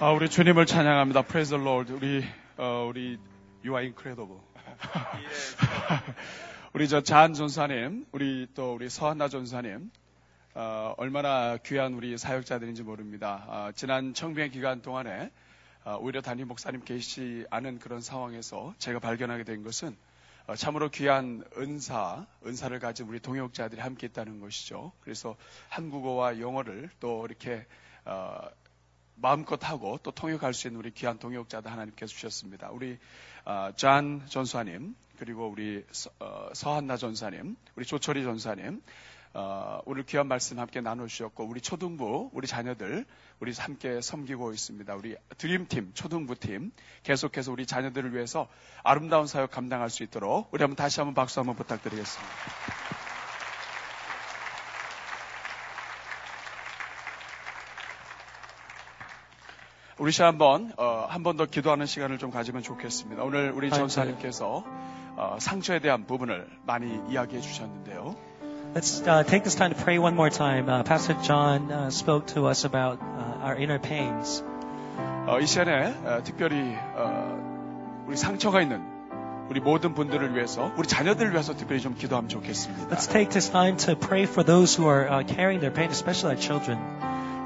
[0.00, 1.22] 아, 우리 주님을 찬양합니다.
[1.22, 1.92] Praise the Lord.
[1.92, 2.24] 우리
[2.58, 3.18] 어, 우리
[3.64, 4.40] You are incredible.
[6.72, 9.90] 우리 저 자한 전사님, 우리 또 우리 서한나 전사님,
[10.54, 13.44] 어, 얼마나 귀한 우리 사역자들인지 모릅니다.
[13.48, 15.30] 아, 지난 청빙 기간 동안에
[15.84, 19.96] 아, 오히려 담임 목사님 계시지 않은 그런 상황에서 제가 발견하게 된 것은
[20.46, 24.92] 어, 참으로 귀한 은사, 은사를 가진 우리 동역자들이 함께 있다는 것이죠.
[25.00, 25.36] 그래서
[25.70, 27.66] 한국어와 영어를 또 이렇게
[28.04, 28.38] 어,
[29.16, 32.70] 마음껏 하고 또 통역할 수 있는 우리 귀한 동역자도 하나님께서 주셨습니다.
[32.70, 32.98] 우리 어,
[33.76, 38.82] 잔 전사님 그리고 우리 서, 어, 서한나 전사님, 우리 조철희 전사님
[39.36, 43.04] 어, 오늘 귀한 말씀 함께 나누셨고 우리 초등부 우리 자녀들
[43.40, 44.94] 우리 함께 섬기고 있습니다.
[44.94, 46.70] 우리 드림팀 초등부 팀
[47.02, 48.48] 계속해서 우리 자녀들을 위해서
[48.84, 53.03] 아름다운 사역 감당할 수 있도록 우리 한번 다시 한번 박수 한번 부탁드리겠습니다.
[59.98, 63.22] 우리 시 한번 어, 한번 더 기도하는 시간을 좀 가지면 좋겠습니다.
[63.22, 64.64] 오늘 우리 전사님께서
[65.16, 68.16] 어, 상처에 대한 부분을 많이 이야기해 주셨는데요.
[68.74, 70.68] Let's uh, take this time to pray one more time.
[70.68, 74.42] Uh, Pastor John uh, spoke to us about uh, our inner pains.
[75.28, 78.82] 어, 이 시간에 어, 특별히 어, 우리 상처가 있는
[79.48, 82.88] 우리 모든 분들을 위해서 우리 자녀들을 위해서 특별히 좀 기도하면 좋겠습니다.
[82.88, 86.34] Let's take this time to pray for those who are uh, carrying their pain, especially
[86.34, 86.80] our children.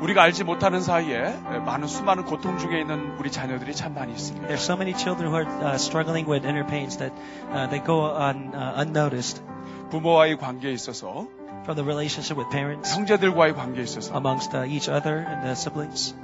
[0.01, 4.47] 우리가 알지 못하는 사이에 많은 수많은 고통 중에 있는 우리 자녀들이 참 많이 있습니다.
[4.47, 7.13] There's so many children who are uh, struggling with inner pains that
[7.51, 9.43] uh, they go on uh, unnoticed
[9.91, 11.27] 부모와의 관계에 있어서
[11.65, 16.15] from the relationship with parents, 형제들과의 관계에 있어서 amongst uh, each other and the siblings.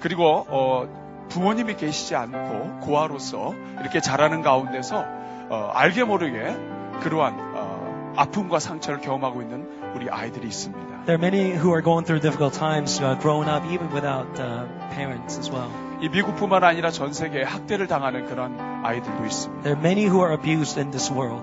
[0.00, 0.88] 그리고 어,
[1.28, 5.04] 부모님이 계시지 않고 고아로서 이렇게 자라는 가운데서
[5.50, 6.56] 어, 알게 모르게
[7.00, 10.89] 그러한 어, 아픔과 상처를 경험하고 있는 우리 아이들이 있습니다.
[11.06, 14.66] There are many who are going through difficult times, uh, growing up even without uh,
[14.92, 15.70] parents as well.
[16.02, 19.62] 이 미국뿐만 아니라 전 세계에 학대를 당하는 그런 아이들도 있습니다.
[19.62, 21.42] There are many who are abused in this world.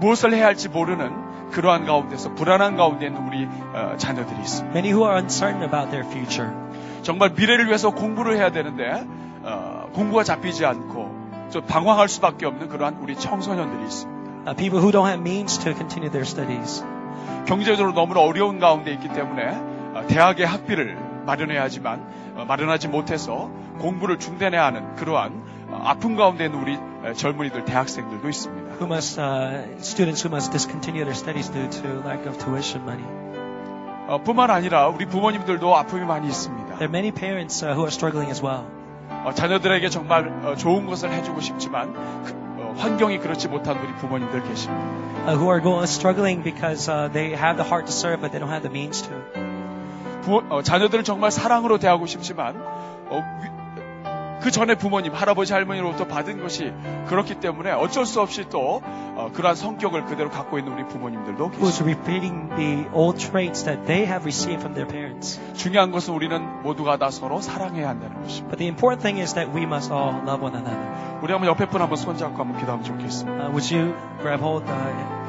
[0.00, 4.72] 무엇을 해야 할지 모르는 그러한 가운데서 불안한 가운데 있는 우리 어, 자녀들이 있습니다.
[4.72, 6.50] Many who are uncertain about their future.
[7.02, 9.06] 정말 미래를 위해서 공부를 해야 되는데
[9.42, 14.14] 어, 공부가 잡히지 않고 좀 방황할 수밖에 없는 그러한 우리 청소년들이 있습니다.
[14.46, 16.82] Uh, people who don't have means to continue their studies.
[17.46, 19.48] 경제적으로 너무나 어려운 가운데 있기 때문에
[19.94, 20.96] 어, 대학의 학비를
[21.26, 27.12] 마련해야 하지만 어, 마련하지 못해서 공부를 중단해야 하는 그러한 어, 아픔 가운데 있는 우리 어,
[27.14, 28.74] 젊은이들 대학생들도 있습니다.
[28.74, 33.06] Who must uh, students who must discontinue their studies due to lack of tuition money.
[34.06, 36.64] 어, 뿐만 아니라 우리 부모님들도 아픔이 많이 있습니다.
[36.64, 36.78] 있습니다.
[36.78, 38.64] There are many parents uh, who are struggling as well.
[39.24, 41.92] 어, 자녀들에게 정말 어, 좋은 것을 해주고 싶지만
[42.24, 45.13] 그, 어, 환경이 그렇지 못한 우리 부모님들 계십니다.
[45.25, 48.39] Uh, who are going, struggling because uh, they have the heart to serve, but they
[48.39, 49.09] don't have the means to.
[50.23, 52.55] 부모- 어, 자녀들을 정말 사랑으로 대하고 싶지만
[53.09, 53.52] 어, 위-
[54.44, 56.70] 그 전에 부모님, 할아버지, 할머니로부터 받은 것이
[57.06, 61.72] 그렇기 때문에 어쩔 수 없이 또 어, 그러한 성격을 그대로 갖고 있는 우리 부모님들도 계십니다.
[65.54, 68.48] 중요한 것은 우리는 모두가 다 서로 사랑해야 한다는 것입니다.
[68.48, 70.78] But the important thing is that we must all love one another.
[71.22, 73.44] 우리 한번 옆에 분 한번 손잡고 한번 기도하면 좋겠습니다.
[73.44, 74.76] Uh, would you grab hold uh,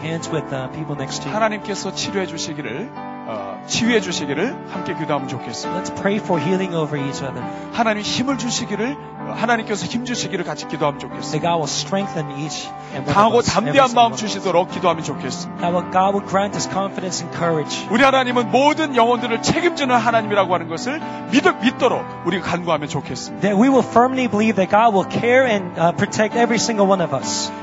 [0.04, 1.36] hands with uh, people next to you?
[1.36, 5.82] 하나님께서 치료해 주시기를 어, 치유해 주시기를 함께 기도하면 좋겠습니다.
[5.82, 7.44] Let's pray for healing over each other.
[7.74, 11.50] 하나님 힘을 주시기를 어, 하나님께서 힘 주시기를 같이 기도하면 That 좋겠습니다.
[13.14, 14.16] 강하고 담대한 마음.
[14.16, 15.68] 주시도록 기도하면 좋겠습니다.
[17.92, 23.50] 우리 하나님은 모든 영혼들을 책임지는 하나님이라고 하는 것을 믿, 믿도록 우리가 간구하면 좋겠습니다.
[23.50, 23.56] Uh.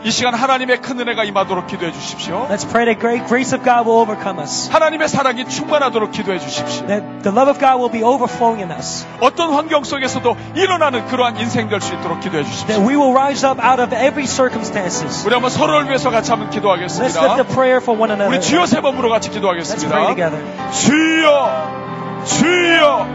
[0.04, 2.46] 이 시간 하나님의 큰 은혜가 임하도록 기도해 주십시오.
[2.50, 4.70] Let's pray that great grace of God will overcome us.
[4.70, 6.86] 하나님의 사랑이 충만하도록 기도해 주십시오.
[6.86, 9.06] That the love of God will be overflowing in us.
[9.20, 12.80] 어떤 환경 속에서도 일어나는 그러한 인 생될 수 있도록 기도해 That 주십시오.
[12.88, 15.24] we will rise up out of every circumstances.
[15.26, 17.20] 우리 한번 서로를 위해서 같이 한번 Let's 기도하겠습니다.
[17.22, 18.28] lift a prayer for one another.
[18.28, 20.06] 우리 주여 세 번으로 같이 Let's pray 기도하겠습니다.
[20.14, 20.40] together.
[20.72, 23.06] 주여, 주여,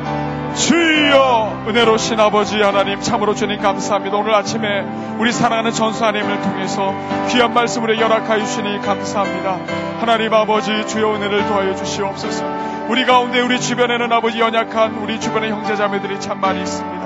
[0.56, 4.18] 주여, 은혜로신 아버지 하나님 참으로 주님 감사합니다.
[4.18, 4.86] 오늘 아침에
[5.20, 6.94] 우리 사랑하는 전수하님을 통해서
[7.30, 9.58] 귀한 말씀으로 열악하여 주시니 감사합니다.
[10.00, 12.44] 하나님 아버지 주여 은혜를 도하여 주시옵소서.
[12.90, 16.97] 우리 가운데 우리 주변에는 아버지 연약한 우리 주변의 형제자매들이 참 많이 있습니다.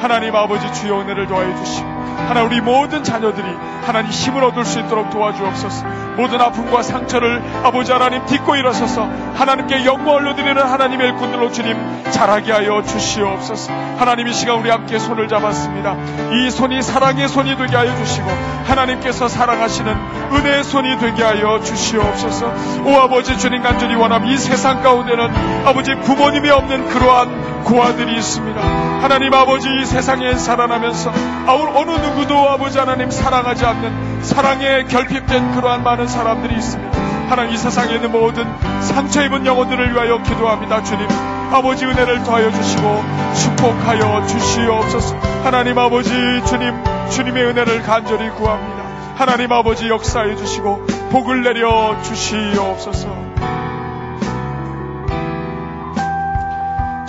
[0.00, 3.46] 하나님 아버지 주여 은혜를 도하여 주시고 하나 우리 모든 자녀들이
[3.84, 5.84] 하나님 힘을 얻을 수 있도록 도와주옵소서.
[6.16, 11.76] 모든 아픔과 상처를 아버지 하나님 딛고 일어서서 하나님께 영광을 올려드리는 하나님의 일꾼들로 주님
[12.10, 13.72] 자라게 하여 주시옵소서.
[13.98, 15.96] 하나님 이 시간 우리 함께 손을 잡았습니다.
[16.34, 18.30] 이 손이 사랑의 손이 되게 하여 주시고
[18.66, 19.96] 하나님께서 사랑하시는
[20.32, 22.46] 은혜의 손이 되게 하여 주시옵소서.
[22.84, 28.60] 오 아버지 주님 간절히 원함 이 세상 가운데는 아버지 부모님이 없는 그러한 고아들이 있습니다.
[29.00, 31.12] 하나님 아버지 이 세상에 살아나면서
[31.48, 36.98] 아울 어느 누구도 아버지 하나님 사랑하지 않는 사랑에 결핍된 그러한 많은 사람들이 있습니다.
[37.28, 38.46] 하나님 이 세상에 있는 모든
[38.82, 40.84] 상처 입은 영혼들을 위하여 기도합니다.
[40.84, 41.08] 주님
[41.50, 43.04] 아버지 은혜를 더하여 주시고
[43.34, 45.16] 축복하여 주시옵소서.
[45.42, 46.10] 하나님 아버지
[46.46, 46.72] 주님
[47.10, 48.84] 주님의 은혜를 간절히 구합니다.
[49.16, 53.29] 하나님 아버지 역사해 주시고 복을 내려 주시옵소서.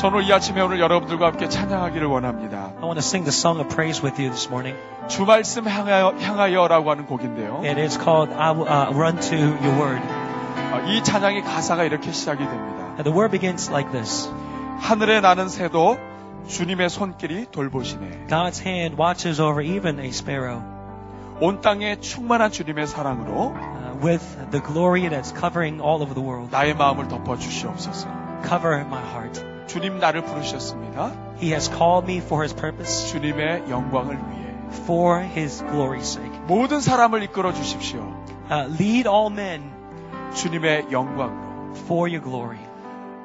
[0.01, 2.73] 저는 이 아침에 오늘 여러분들과 함께 찬양하기를 원합니다.
[2.77, 4.75] I want to sing the song of praise with you this morning.
[5.07, 7.61] 주 말씀 향하여, 향하여라고 하는 곡인데요.
[7.63, 10.01] It is called I will uh, run to your word.
[10.73, 12.85] 어, 이 찬양의 가사가 이렇게 시작이 됩니다.
[12.97, 14.33] And the word begins like this.
[14.79, 15.99] 하늘에 나는 새도
[16.47, 18.25] 주님의 손길이 돌보시네.
[18.27, 20.63] God's hand watches over even a sparrow.
[21.41, 26.49] 온 땅에 충만한 주님의 사랑으로 Uh, with the glory that's covering all over the world.
[26.49, 28.09] 나의 마음을 덮어 주시옵소서.
[28.49, 29.50] Cover my heart.
[29.67, 31.11] 주님 나를 부르셨습니다.
[31.41, 34.41] He has called me for his purpose, 주님의 영광을 위해
[34.83, 36.31] for his glory's sake.
[36.47, 38.01] 모든 사람을 이끌어 주십시오.
[38.49, 39.71] Uh, lead all men
[40.35, 42.59] 주님의 영광으로 for your glory.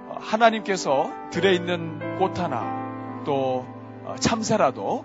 [0.08, 3.66] 어, 하나님께서 들에 있는 꽃 하나 또
[4.04, 5.04] 어, 참새라도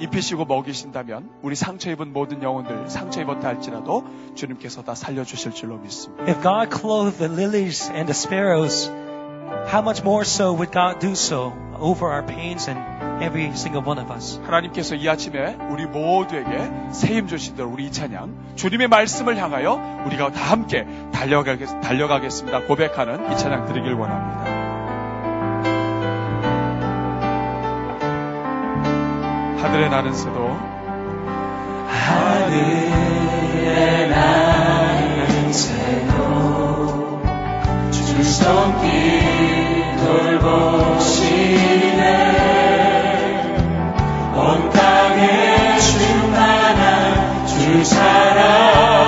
[0.00, 4.04] 입히시고 먹이신다면 우리 상처 입은 모든 영혼들 상처 입었다 할지라도
[4.34, 6.24] 주님께서 다 살려 주실 줄로 믿습니다.
[6.24, 8.92] If God clothed the lilies and the sparrows,
[9.66, 12.78] how much more so would God do so over our pains and
[13.22, 14.38] every single one of us?
[14.44, 20.52] 하나님께서 이 아침에 우리 모두에게 새힘 주시도록 우리 이 찬양 주님의 말씀을 향하여 우리가 다
[20.52, 22.60] 함께 달려가겠, 달려가겠습니다.
[22.66, 24.56] 고백하는 이 찬양 드리길 원합니다.
[29.62, 30.48] 하늘에 나는 새도
[31.88, 32.86] 하늘에
[34.08, 36.15] 나는 새도 주
[38.26, 41.26] 손길 돌보시네
[44.34, 49.05] 온 땅에 충만한 주 사랑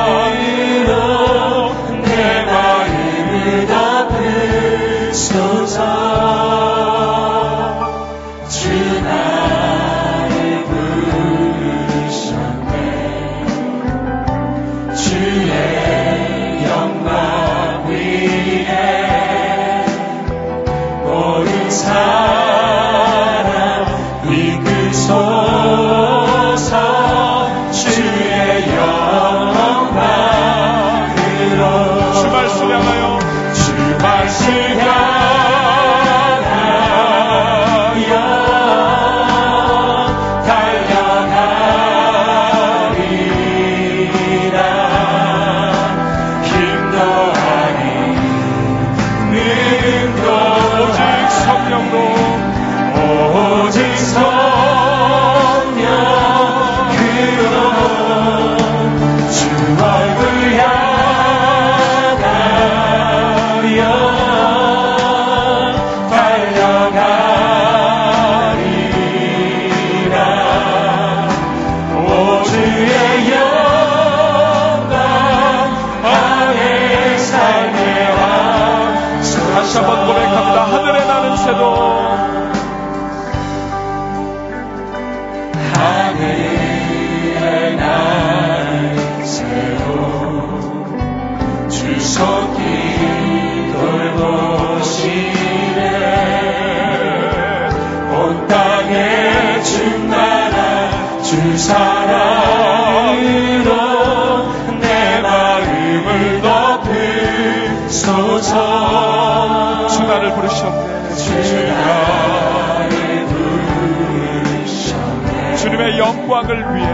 [116.28, 116.86] 영광을 위해.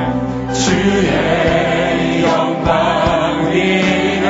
[0.53, 4.23] 주의 영광 위에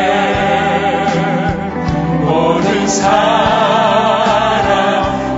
[2.23, 4.25] 모든 사람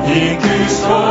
[0.06, 1.05] 이끄소서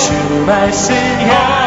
[0.00, 1.59] 향하여 주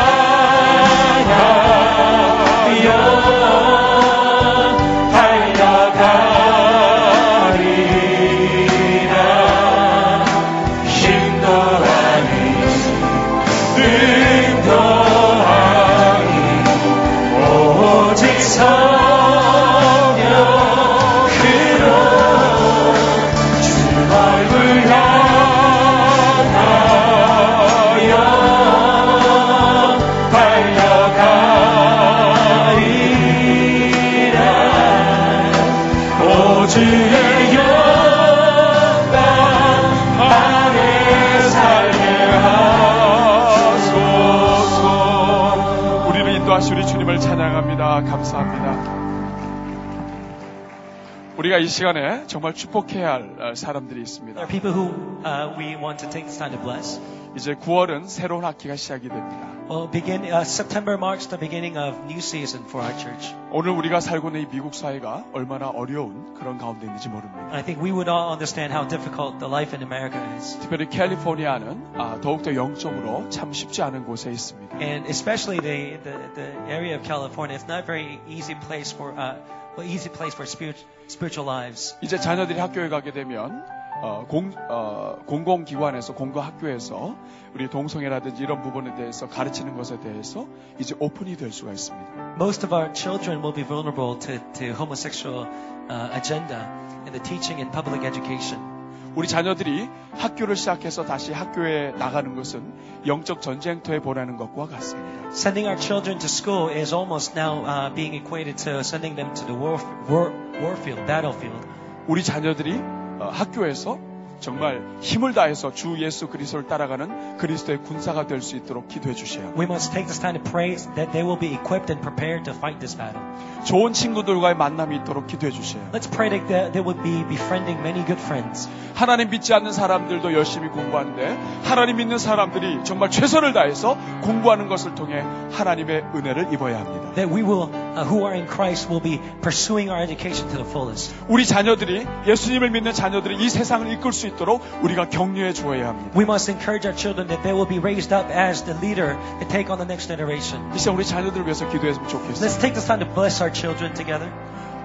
[51.63, 54.35] 이 시간에 정말 축복해야 할 어, 사람들이 있습니다.
[54.35, 54.91] There are people who
[55.23, 56.99] uh, we want to take this time to bless.
[57.37, 59.47] 이제 9월은 새로운 학기가 시작이 됩니다.
[59.69, 63.33] Well, begin uh, September marks the beginning of new season for our church.
[63.49, 67.47] 오늘 우리가 살고 있는 이 미국 사회가 얼마나 어려운 그런 가운데 있는지 모릅니다.
[67.53, 71.95] I think we would all understand how difficult the life in America is, 특별히 캘리포니아는
[71.95, 74.75] 아, 더욱더 영적으로 참 쉽지 않은 곳에 있습니다.
[74.83, 77.55] and especially the, the, the area of California.
[77.55, 79.39] It's not a very easy place for uh,
[79.81, 80.77] easy place for spirit,
[81.07, 81.95] spiritual lives.
[82.01, 83.65] 이제 자녀들이 학교에 가게 되면
[84.01, 87.15] 어, 공, 어, 공공기관에서 공공학교에서
[87.53, 90.45] 우리 동성애라든지 이런 부분에 대해서 가르치는 것에 대해서
[90.77, 92.35] 이제 오픈이 될 수가 있습니다.
[92.35, 95.47] Most of our children will be vulnerable to, to homosexual
[95.89, 96.67] uh, agenda
[97.05, 98.72] in the teaching and public education.
[99.15, 102.73] 우리 자녀들이 학교를 시작해서 다시 학교에 나가는 것은
[103.05, 105.29] 영적 전쟁터에 보내는 것과 같습니다.
[105.29, 109.45] Sending our children to school is almost now uh, being equated to sending them to
[109.45, 109.77] the war,
[110.09, 110.31] war,
[110.61, 111.67] warfield, battlefield.
[112.07, 112.73] 우리 자녀들이
[113.19, 113.99] 어, 학교에서
[114.43, 119.57] 정말 힘을 다해서 주 예수 그리스도를 따라가는 그리스도의 군사가 될 수 있도록 기도해 주셔야 합니다.
[119.57, 122.53] We must take this time to pray that they will be equipped and prepared to
[122.53, 123.21] fight this battle.
[123.63, 125.97] 좋은 친구들과의 만남이 있도록 기도해 주셔야 합니다.
[125.97, 128.67] Let's pray that they- they will be befriending many good friends.
[128.95, 135.23] 하나님 믿지 않는 사람들도 열심히 공부하는데 하나님 믿는 사람들이 정말 최선을 다해서 공부하는 것을 통해
[135.53, 137.13] 하나님의 은혜를 입어야 합니다.
[137.15, 140.64] That we will, uh, who are in Christ, will be pursuing our education to the
[140.68, 141.14] fullest.
[141.28, 146.10] 우리 자녀들이 예수님을 믿는 자녀들이 이 세상을 이끌 수 있도록 우리가 격려해 주어야 합니다.
[146.16, 149.48] We must encourage our children that they will be raised up as the leader to
[149.48, 150.62] take on the next generation.
[150.74, 152.48] 이 시간 우리 자녀들을 위해서 기도했으면 좋겠어요.
[152.48, 154.30] Let's take this time to bless our children together.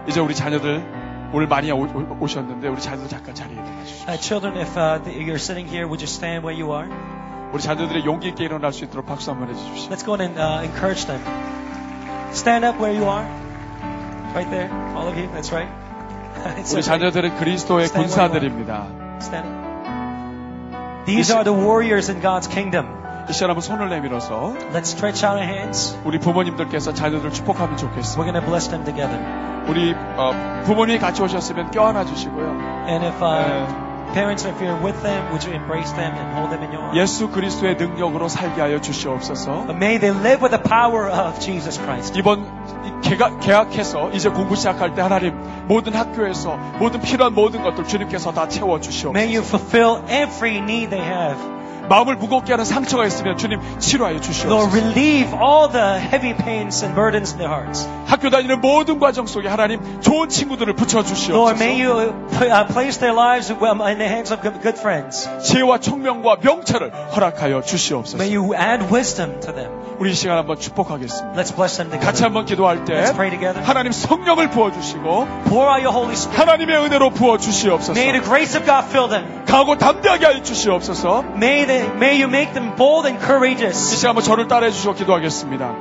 [0.07, 0.83] 이제 우리 자녀들
[1.33, 4.05] 오늘 많이 오, 오- 오셨는데 우리 자녀들 잠깐 자리에 일어나 주십시오.
[4.09, 6.87] Uh, children, if uh, th- you're sitting here, would you stand where you are?
[7.53, 9.89] 우리 자녀들이 용기 있게 일어날 수 있도록 박수 한번 해주십시오.
[9.89, 11.21] Let's go on and uh, encourage them.
[12.32, 13.24] Stand up where you are.
[14.34, 14.70] Right there.
[14.94, 15.28] All of you.
[15.32, 15.68] That's right.
[16.72, 16.82] 우리.
[16.82, 18.86] 자녀들은 그리스도의 Stand 군사들입니다.
[19.20, 21.04] Stand up.
[21.06, 22.86] These are the warriors in God's kingdom.
[23.28, 25.98] 이 시간 한번 손을 내밀어서 Let's stretch out our hands.
[26.04, 28.20] 우리 부모님들께서 자녀들 축복하면 좋겠습니다.
[28.20, 29.18] We're to bless them together.
[29.68, 32.86] 우리 어, 부모님이 같이 오셨으면 껴안아 주시고요.
[32.88, 33.87] And if uh, 네.
[34.14, 36.98] Parents, if you're with them, would you embrace them and hold them in your arms?
[36.98, 39.66] 예수 그리스도의 능력으로 살게 하여 주시옵소서.
[39.66, 42.16] But may they live with the power of Jesus Christ.
[42.18, 42.46] 이번
[43.02, 45.34] 개가, 계약해서 이제 공부 시작할 때 하나님
[45.68, 49.12] 모든 학교에서 모든 필요한 모든 것들 주님께서 다 채워 May 주시옵소서.
[49.28, 51.38] you fulfill every need they have.
[51.88, 54.70] 마음을 무겁게 하는 상처가 있으면 주님 치료하여 Lord, 주시옵소서.
[54.76, 57.88] relieve all the heavy pains and burdens in their hearts.
[58.06, 61.78] 학교 다니는 모든 과정 속에 하나님 좋은 친구들을 붙여 Lord, may 주시옵소서.
[61.78, 63.58] you uh, place their lives in
[63.98, 65.28] the hands of good, friends.
[65.42, 68.24] 지혜와 총명과 명철을 허락하여 May 주시옵소서.
[68.24, 69.70] you add wisdom to them.
[69.98, 71.40] 우리 이 시간 한번 축복하겠습니다.
[71.40, 72.24] Let's bless them 같이 together.
[72.24, 73.62] 한번 기도할 때 Let's pray together.
[73.64, 76.38] 하나님 성령을 부어 주시고 Pour out your Holy Spirit.
[76.40, 77.98] 하나님의 은혜로 부어 주시옵소서.
[77.98, 79.44] May the grace of God fill them.
[79.44, 81.24] 강하고 담대하게 하여 주시옵소서.
[81.34, 83.96] May, they, may you make them bold and 이 courageous.
[83.96, 85.74] 시간 한번 저를 따라해 주시고 기도하겠습니다.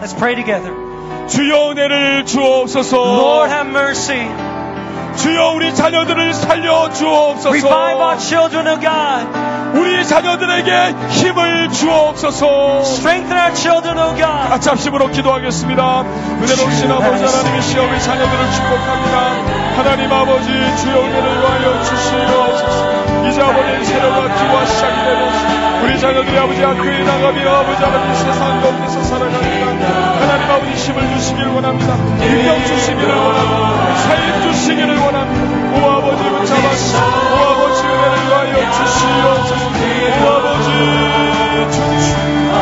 [0.00, 0.72] Let's pray together.
[1.28, 2.96] 주여 은혜를 주옵소서.
[2.96, 4.26] Lord, have mercy.
[5.16, 7.50] 주여 우리 자녀들을 살려 주옵소서.
[7.50, 9.52] Revive our children, O God.
[9.78, 12.80] 우리 자녀들에게 힘을 주옵소서.
[12.80, 14.48] Strengthen our children, O God.
[14.48, 16.02] 같이 합심으로 기도하겠습니다.
[16.02, 19.16] 은혜로우신 아버지 하나님 이시여 우리 자녀들을 축복합니다.
[19.76, 22.51] 하나님 아버지 주여 은혜를 위하여 주시옵소서.
[23.32, 29.02] 이제 아버지 새로운 학기와 시작이 되는 우리 자녀들이 아버지 학교에 나가며 아버지 하나님 세상 가운데서
[29.04, 29.86] 살아갑니다.
[30.20, 31.96] 하나님 아버지 힘을 주시기를 원합니다.
[31.96, 33.96] 능력 주시기를 원합니다.
[33.96, 35.46] 사인 주시기를 원합니다.
[35.78, 39.64] 오 아버지 붙잡아주시고 오 아버지 은혜를 위하여 주시옵소서.
[40.20, 40.68] 오 아버지
[41.72, 42.52] 주님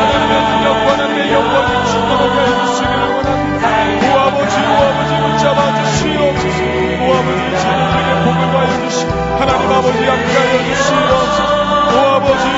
[0.00, 2.87] 하나님의 능력과 하나님의 영광이 충만하게 해주시기를 원
[9.38, 11.42] 하나님 아버지 함께 하여 주시옵소서.
[11.94, 12.48] 오 아버지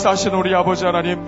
[0.00, 1.26] 역사하신 우리 아버지 하나님.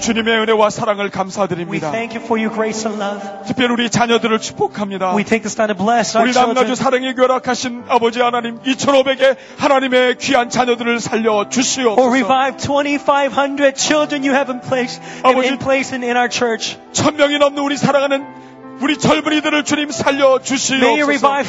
[0.00, 1.90] 주님의 은혜와 사랑을 We 감사드립니다.
[1.92, 3.26] thank you for your grace and love.
[3.46, 5.12] 특별히 우리 자녀들을 축복합니다.
[5.12, 6.74] 우리 남가주.
[6.74, 12.06] 사랑이 결합하신 아버지 하나님 2,500의 하나님의 귀한 자녀들을 살려 주시옵소서.
[12.10, 16.76] revive 2,500 children you have in place, in, 아버지- in place in, in our church.
[16.92, 18.26] 천 명이 넘는 우리 사랑하는
[18.80, 21.28] 우리 젊은이들을 주님 살려 주시옵소서.
[21.28, 21.42] oh.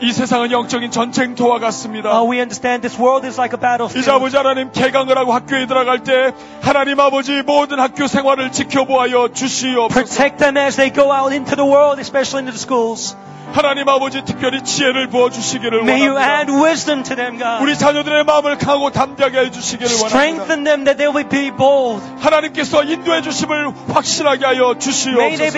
[0.00, 2.10] 이 세상은 영적인 전쟁터와 같습니다.
[2.10, 3.60] Oh, we understand this world is like a
[4.00, 4.10] 이제.
[4.10, 6.32] 아버지 하나님 개강을 하고 학교에 들어갈 때
[6.62, 10.00] 하나님 아버지 모든 학교 생활을 지켜보아여 주시옵소서.
[13.52, 16.10] 하나님 아버지 특별히 지혜를 부어 주시기를 원합니다.
[16.60, 17.62] wisdom to them, God.
[17.62, 20.06] 우리 자녀들의 마음을 강하고 담대하게 해 주시기를 원합니다.
[20.08, 22.02] Strengthen them that they will be bold.
[22.20, 24.93] 하나님께서 인도해 주심을 확실하게 하여 주시옵소서.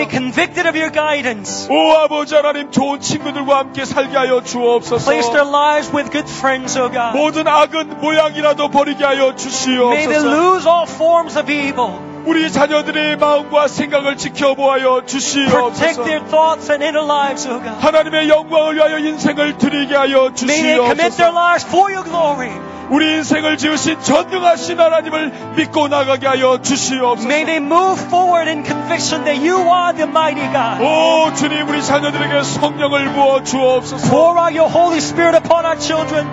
[0.08, 1.68] convicted of your guidance.
[1.70, 5.04] 오 아버지 하나님 좋은 친구들과 함께 살게 하여 주옵소서.
[5.10, 7.16] Place their lives with good friends, oh God.
[7.16, 10.26] 모든 악은 모양이라도 버리게 하여 May they 주시옵소서.
[10.28, 11.98] lose all forms of evil.
[12.27, 16.03] 우리 자녀들의 마음과 생각을 지켜보아여 주시옵소서.
[16.03, 17.69] oh.
[17.79, 21.31] 하나님의 영광을 위하여 인생을 드리게 하여 주시옵소서.
[21.31, 22.51] lives for your glory.
[22.89, 27.25] 우리 인생을 지으신 전능하신 하나님을 믿고 나가게 하여 주시옵소서.
[27.29, 30.83] May they move forward in conviction that you are the mighty God.
[30.83, 34.09] 오 주님 우리 자녀들에게 성령을 부어 주옵소서.
[34.09, 36.27] Pour out your Holy Spirit upon our children.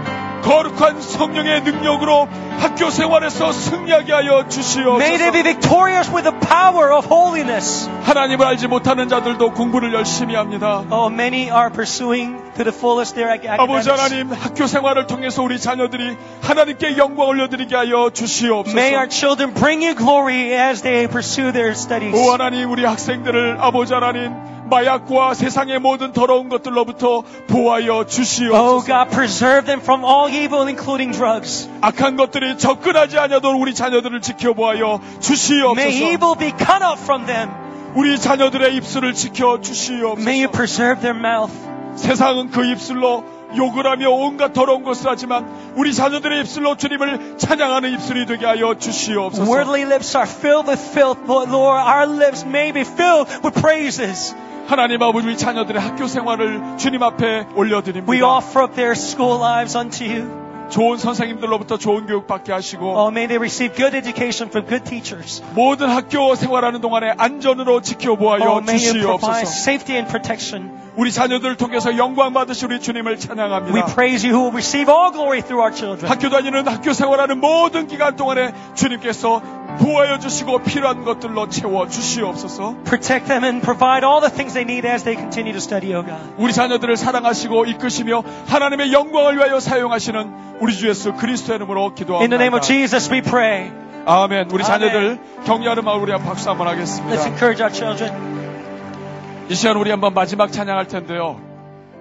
[0.45, 5.43] 거룩한 성령의 능력으로 학교 생활에서 승리하게 하여 May they be 주시옵소서.
[5.43, 7.89] victorious with the power of holiness.
[8.05, 10.85] 하나님을 알지 못하는 자들도 공부를 열심히 합니다.
[10.91, 13.91] Oh, many are pursuing to the fullest their ac- 아버지 academics.
[13.91, 18.77] 하나님 학교 생활을 통해서 우리 자녀들이 하나님께 영광 올려드리게 하여 주시옵소서.
[18.77, 22.15] May our children bring you glory as they pursue their studies.
[22.15, 24.33] 오 하나님 우리 학생들을 아버지 하나님
[24.69, 28.85] 마약과 세상의 모든 더러운 것들로부터 보호하여 Oh 주시옵소서.
[28.87, 31.69] God, preserve them from all evil, including drugs.
[31.81, 35.89] 악한 것들이 접근하지 않아도록 우리 자녀들을 지켜보아여 May 주시옵소서.
[36.13, 37.51] evil be cut off from them.
[37.95, 40.51] 우리 자녀들의 입술을 지켜 May you 주시옵소서.
[40.53, 41.53] preserve their mouth.
[41.97, 43.23] 세상은 그 입술로
[43.57, 49.51] 욕을 하며 온갖 더러운 것을 하지만 우리 자녀들의 입술로 주님을 찬양하는 입술이 되게 하여 주시옵소서.
[49.51, 54.35] Worldly lips are filled with filth, but Lord, our lips may be filled with praises.
[54.67, 58.27] 하나님 아버지 우리 자녀들의 학교 생활을 주님 앞에 We 올려드립니다.
[58.27, 60.44] offer up their school lives unto you.
[60.71, 65.43] 좋은 선생님들로부터 좋은 교육 받게 하시고 Oh, may they receive good education from good teachers.
[65.55, 69.41] 모든 학교 생활하는 동안에 안전으로 지켜보아요 Oh, 주시옵소서.
[69.43, 70.83] safety and protection.
[70.97, 73.87] 우리 자녀들을 통해서 영광 받으시 우리 주님을 We 찬양합니다.
[73.95, 76.09] praise you who will receive all glory through our children.
[76.11, 79.43] 학교 다니는 학교 생활하는 모든 기간 동안에 주님께서
[79.81, 82.77] 보호하여 주시고 필요한 것들로 채워 주시옵소서.
[82.85, 86.07] Protect them and provide all the things they need as they continue to study, oh
[86.07, 86.23] God.
[86.39, 92.35] 우리 자녀들을 사랑하시고 이끄시며 하나님의 영광을 위하여 사용하시는 우리 주 예수 그리스도의 이름으로 In the
[92.37, 92.67] name of 기도합니다.
[92.67, 93.71] Jesus, we pray.
[94.07, 94.51] 아멘.
[94.51, 94.65] 우리.
[94.65, 97.27] 자녀들 격려하는 마음 우리 한 박수 한번 Let's 하겠습니다.
[97.27, 99.47] encourage our children.
[99.51, 101.37] 이 시간 우리 한번 마지막 찬양할 텐데요.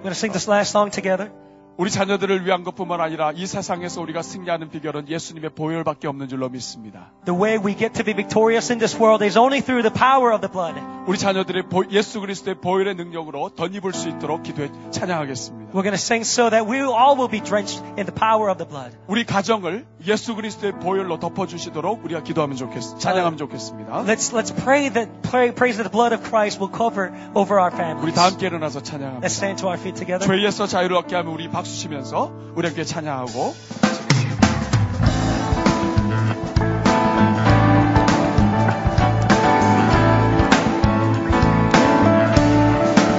[0.00, 1.30] We're going to sing this last song together.
[1.76, 7.10] 우리 자녀들을 위한 것뿐만 아니라 이 세상에서 우리가 승리하는 비결은 예수님의 보혈밖에 없는 줄로 믿습니다.
[7.24, 10.32] The way we get to be victorious in this world is only through the power
[10.32, 10.78] of the blood.
[11.08, 15.72] 우리 자녀들의 보- 예수 그리스도의 보혈의 능력으로 덧입을 수 있도록 기도해 찬양하겠습니다.
[15.74, 18.58] We're going to sing so that we all will be drenched in the power of
[18.58, 18.96] the blood.
[19.08, 24.04] 우리 가정을 예수 그리스도의 보혈로 덮어 주시도록 우리가 기도하면 좋겠, 찬양하면 좋겠습니다.
[24.06, 27.74] Let's let's pray that pray praise that the blood of Christ will cover over our
[27.74, 28.14] 우리 families.
[28.14, 29.26] 다 함께 일어나서 찬양합니다.
[29.26, 30.22] Let's stand to our feet together.
[30.24, 33.54] 죄에서 자유를 얻게 하면 우리 박수 치면서 우리 함께 찬양하고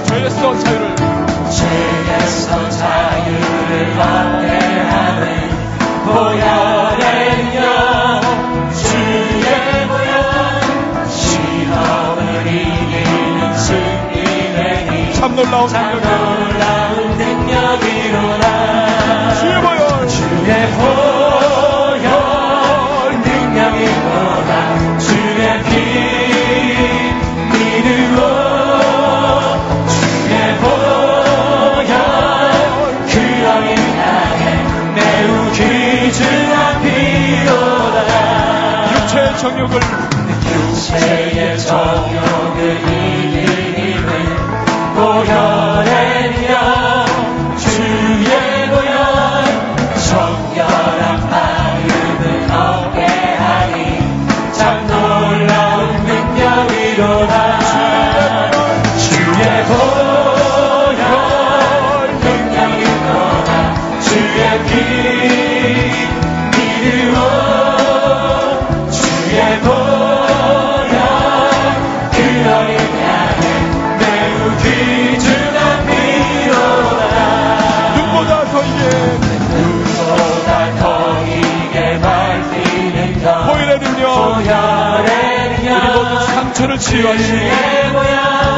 [0.07, 0.95] 죄에서 자유를
[1.49, 4.47] 죄에서 자유를 얻게
[4.80, 5.49] 하는
[6.05, 8.22] 보혈의 영
[8.73, 15.85] 주의 보혈 시험을 이기는 승리의 힘참 놀라운 능력 놀라운
[86.66, 88.55] 상처를 치유하시고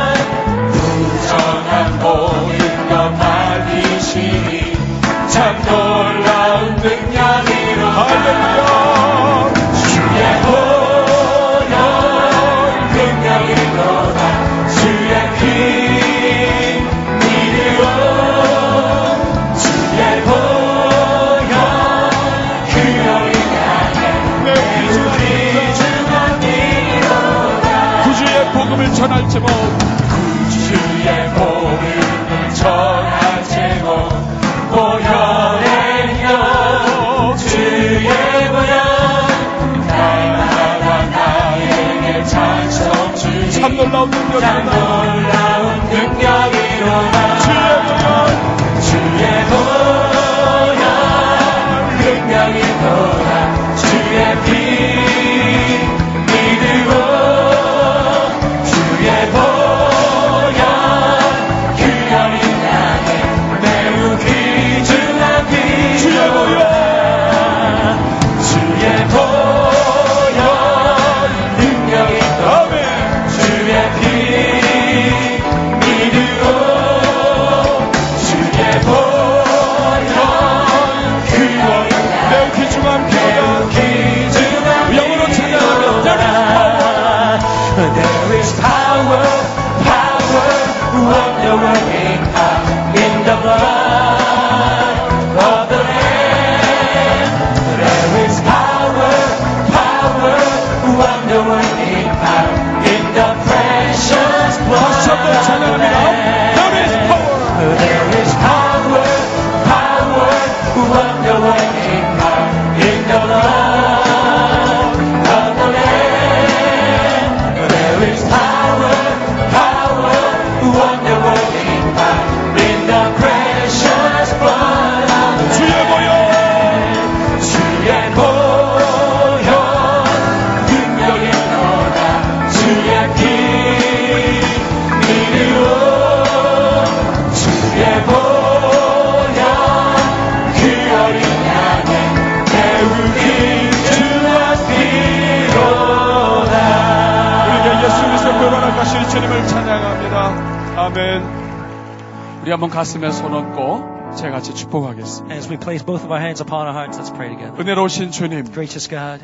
[152.48, 155.36] 우리 한번 가슴에 손 얹고 제가 같이 축복하겠습니다.
[155.36, 157.60] As we place both of our hands upon our hearts, let's pray together.
[157.60, 159.22] 은혜로우신 주님, Gracious God,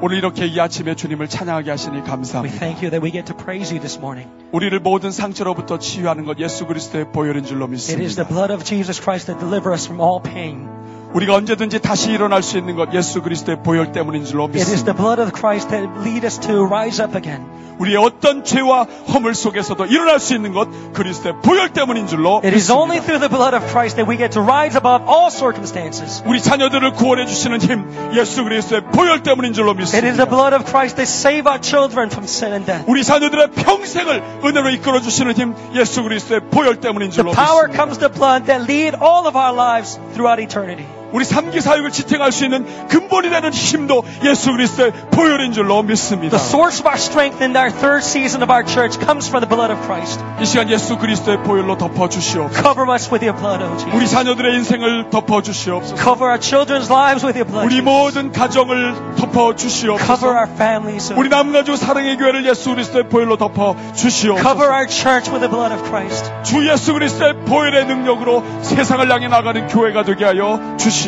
[0.00, 2.56] 오늘 이렇게 이 아침에 주님을 찬양하게 하시니 감사합니다.
[2.60, 4.30] thank you that we get to praise you this morning.
[4.52, 8.24] 우리를 모든 상처로부터 치유하는 것 예수 그리스도의 보혈인 줄로 믿습니다.
[8.24, 10.70] blood of Jesus Christ that delivers us from all pain.
[11.12, 14.94] 우리가 언제든지 다시 일어날 수 있는 것 예수 그리스도의 보혈 때문인 줄로 믿습니다.
[14.94, 17.42] blood of Christ that lead us to rise up again.
[17.78, 22.70] 우리의 어떤 죄와 허물 속에서도 일어날 수 있는 것 그리스도의 보혈 때문인 줄로 It is
[22.70, 23.04] only 믿습니다.
[23.04, 26.22] through the blood of Christ that we get to rise above all circumstances.
[26.26, 27.84] 우리 자녀들을 구원해 주시는 힘
[28.14, 30.24] 예수 그리스도의 보혈 때문인 줄로 It is the 믿습니다.
[30.30, 32.84] blood of Christ that save our children from sin and death.
[32.86, 37.76] 우리 자녀들의 평생을 은혜로 이끌어 주시는 힘 예수 그리스도의 보혈 때문인 The 줄로 power 믿습니다.
[37.76, 40.86] comes the blood that lead all of our lives throughout eternity.
[41.14, 46.36] 우리 삼기 사역을 지탱할 수 있는 근본이 되는 힘도 예수 그리스도의 보혈인 줄로 믿습니다.
[46.36, 49.48] The source of our strength in our third season of our church comes from the
[49.48, 50.18] blood of Christ.
[50.40, 52.60] 이 시간 예수 그리스도의 보혈로 덮어 주시옵소서.
[52.60, 54.10] Cover us with your blood, O 우리 Jesus.
[54.10, 55.94] 자녀들의 인생을 덮어 주시옵소서.
[55.94, 57.62] Cover our children's lives with your blood.
[57.64, 57.80] 우리.
[57.80, 60.26] 모든 가정을 덮어 Cover 주시옵소서.
[60.34, 61.14] our families.
[61.14, 64.66] 우리 남가주 사랑의 교회를 예수 그리스도의 보혈로 덮어 Cover 주시옵소서.
[64.66, 66.26] our church with the blood of Christ.
[66.42, 71.03] 주 예수 그리스도의 보혈의 능력으로 세상을 향해 나가는 교회가 되게 하여 주시옵소서.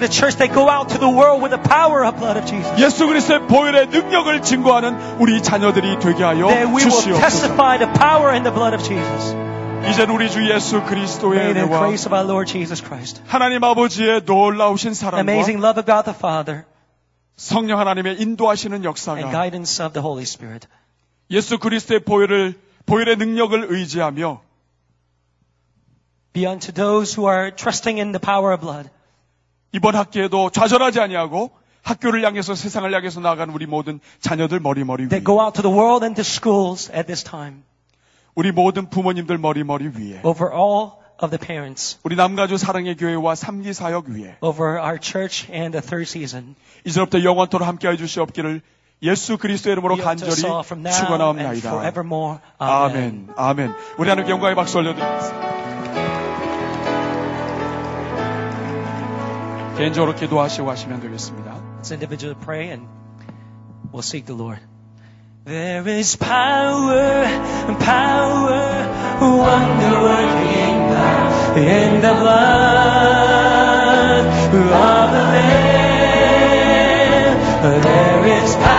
[0.00, 2.70] The church that go out to the world with the power of blood of Jesus.
[2.78, 6.48] 예수 그리스도의 보혈의 능력을 증거하는 우리 자녀들이 되게 하여
[6.78, 7.20] 주시옵소서.
[7.20, 9.34] testify the power in the blood of Jesus.
[9.88, 11.90] 이제는 우리 주 예수 그리스도의 은혜와
[13.26, 15.32] 하나님 아버지의 놀라우신 사랑과
[17.36, 19.50] 성령 하나님의 인도하시는 역사가
[21.30, 22.54] 예수 그리스도의 보혈을
[22.86, 24.40] 보혈의 능력을 의지하며
[26.32, 28.90] be unto those who are trusting in the power of blood.
[29.72, 31.50] 이번 학기에도 좌절하지 아니하고
[31.82, 35.74] 학교를 향해서 세상을 향해서 나아가는 우리 모든 자녀들 머리머리 위에 that go out to the
[35.74, 37.62] world and to schools at this time,
[38.34, 40.92] 우리 모든 부모님들 머리머리 위에 over all
[41.22, 45.82] of the parents, 우리 남가주 사랑의 교회와 삼기 사역 위에 over our church and the
[45.86, 46.54] third season.
[46.84, 48.60] 이제부터 영원토록 함께해 주시옵기를
[49.02, 51.70] 예수 그리스도의 이름으로 간절히 축원하옵나이다.
[52.58, 53.28] 아멘.
[53.36, 53.72] 아멘.
[53.96, 55.69] 우리 하나님께 영광의 박수 올려드리겠습니다.
[59.79, 61.51] 개인적으로 기도하시고 하시면 되겠습니다.
[61.79, 62.87] Let's individually pray and
[63.91, 64.61] we'll seek the Lord.
[65.45, 67.27] There is power,
[67.79, 68.87] power,
[69.21, 73.05] wonder working power in the blood
[74.55, 75.81] of the Lamb.
[77.81, 78.78] There is power,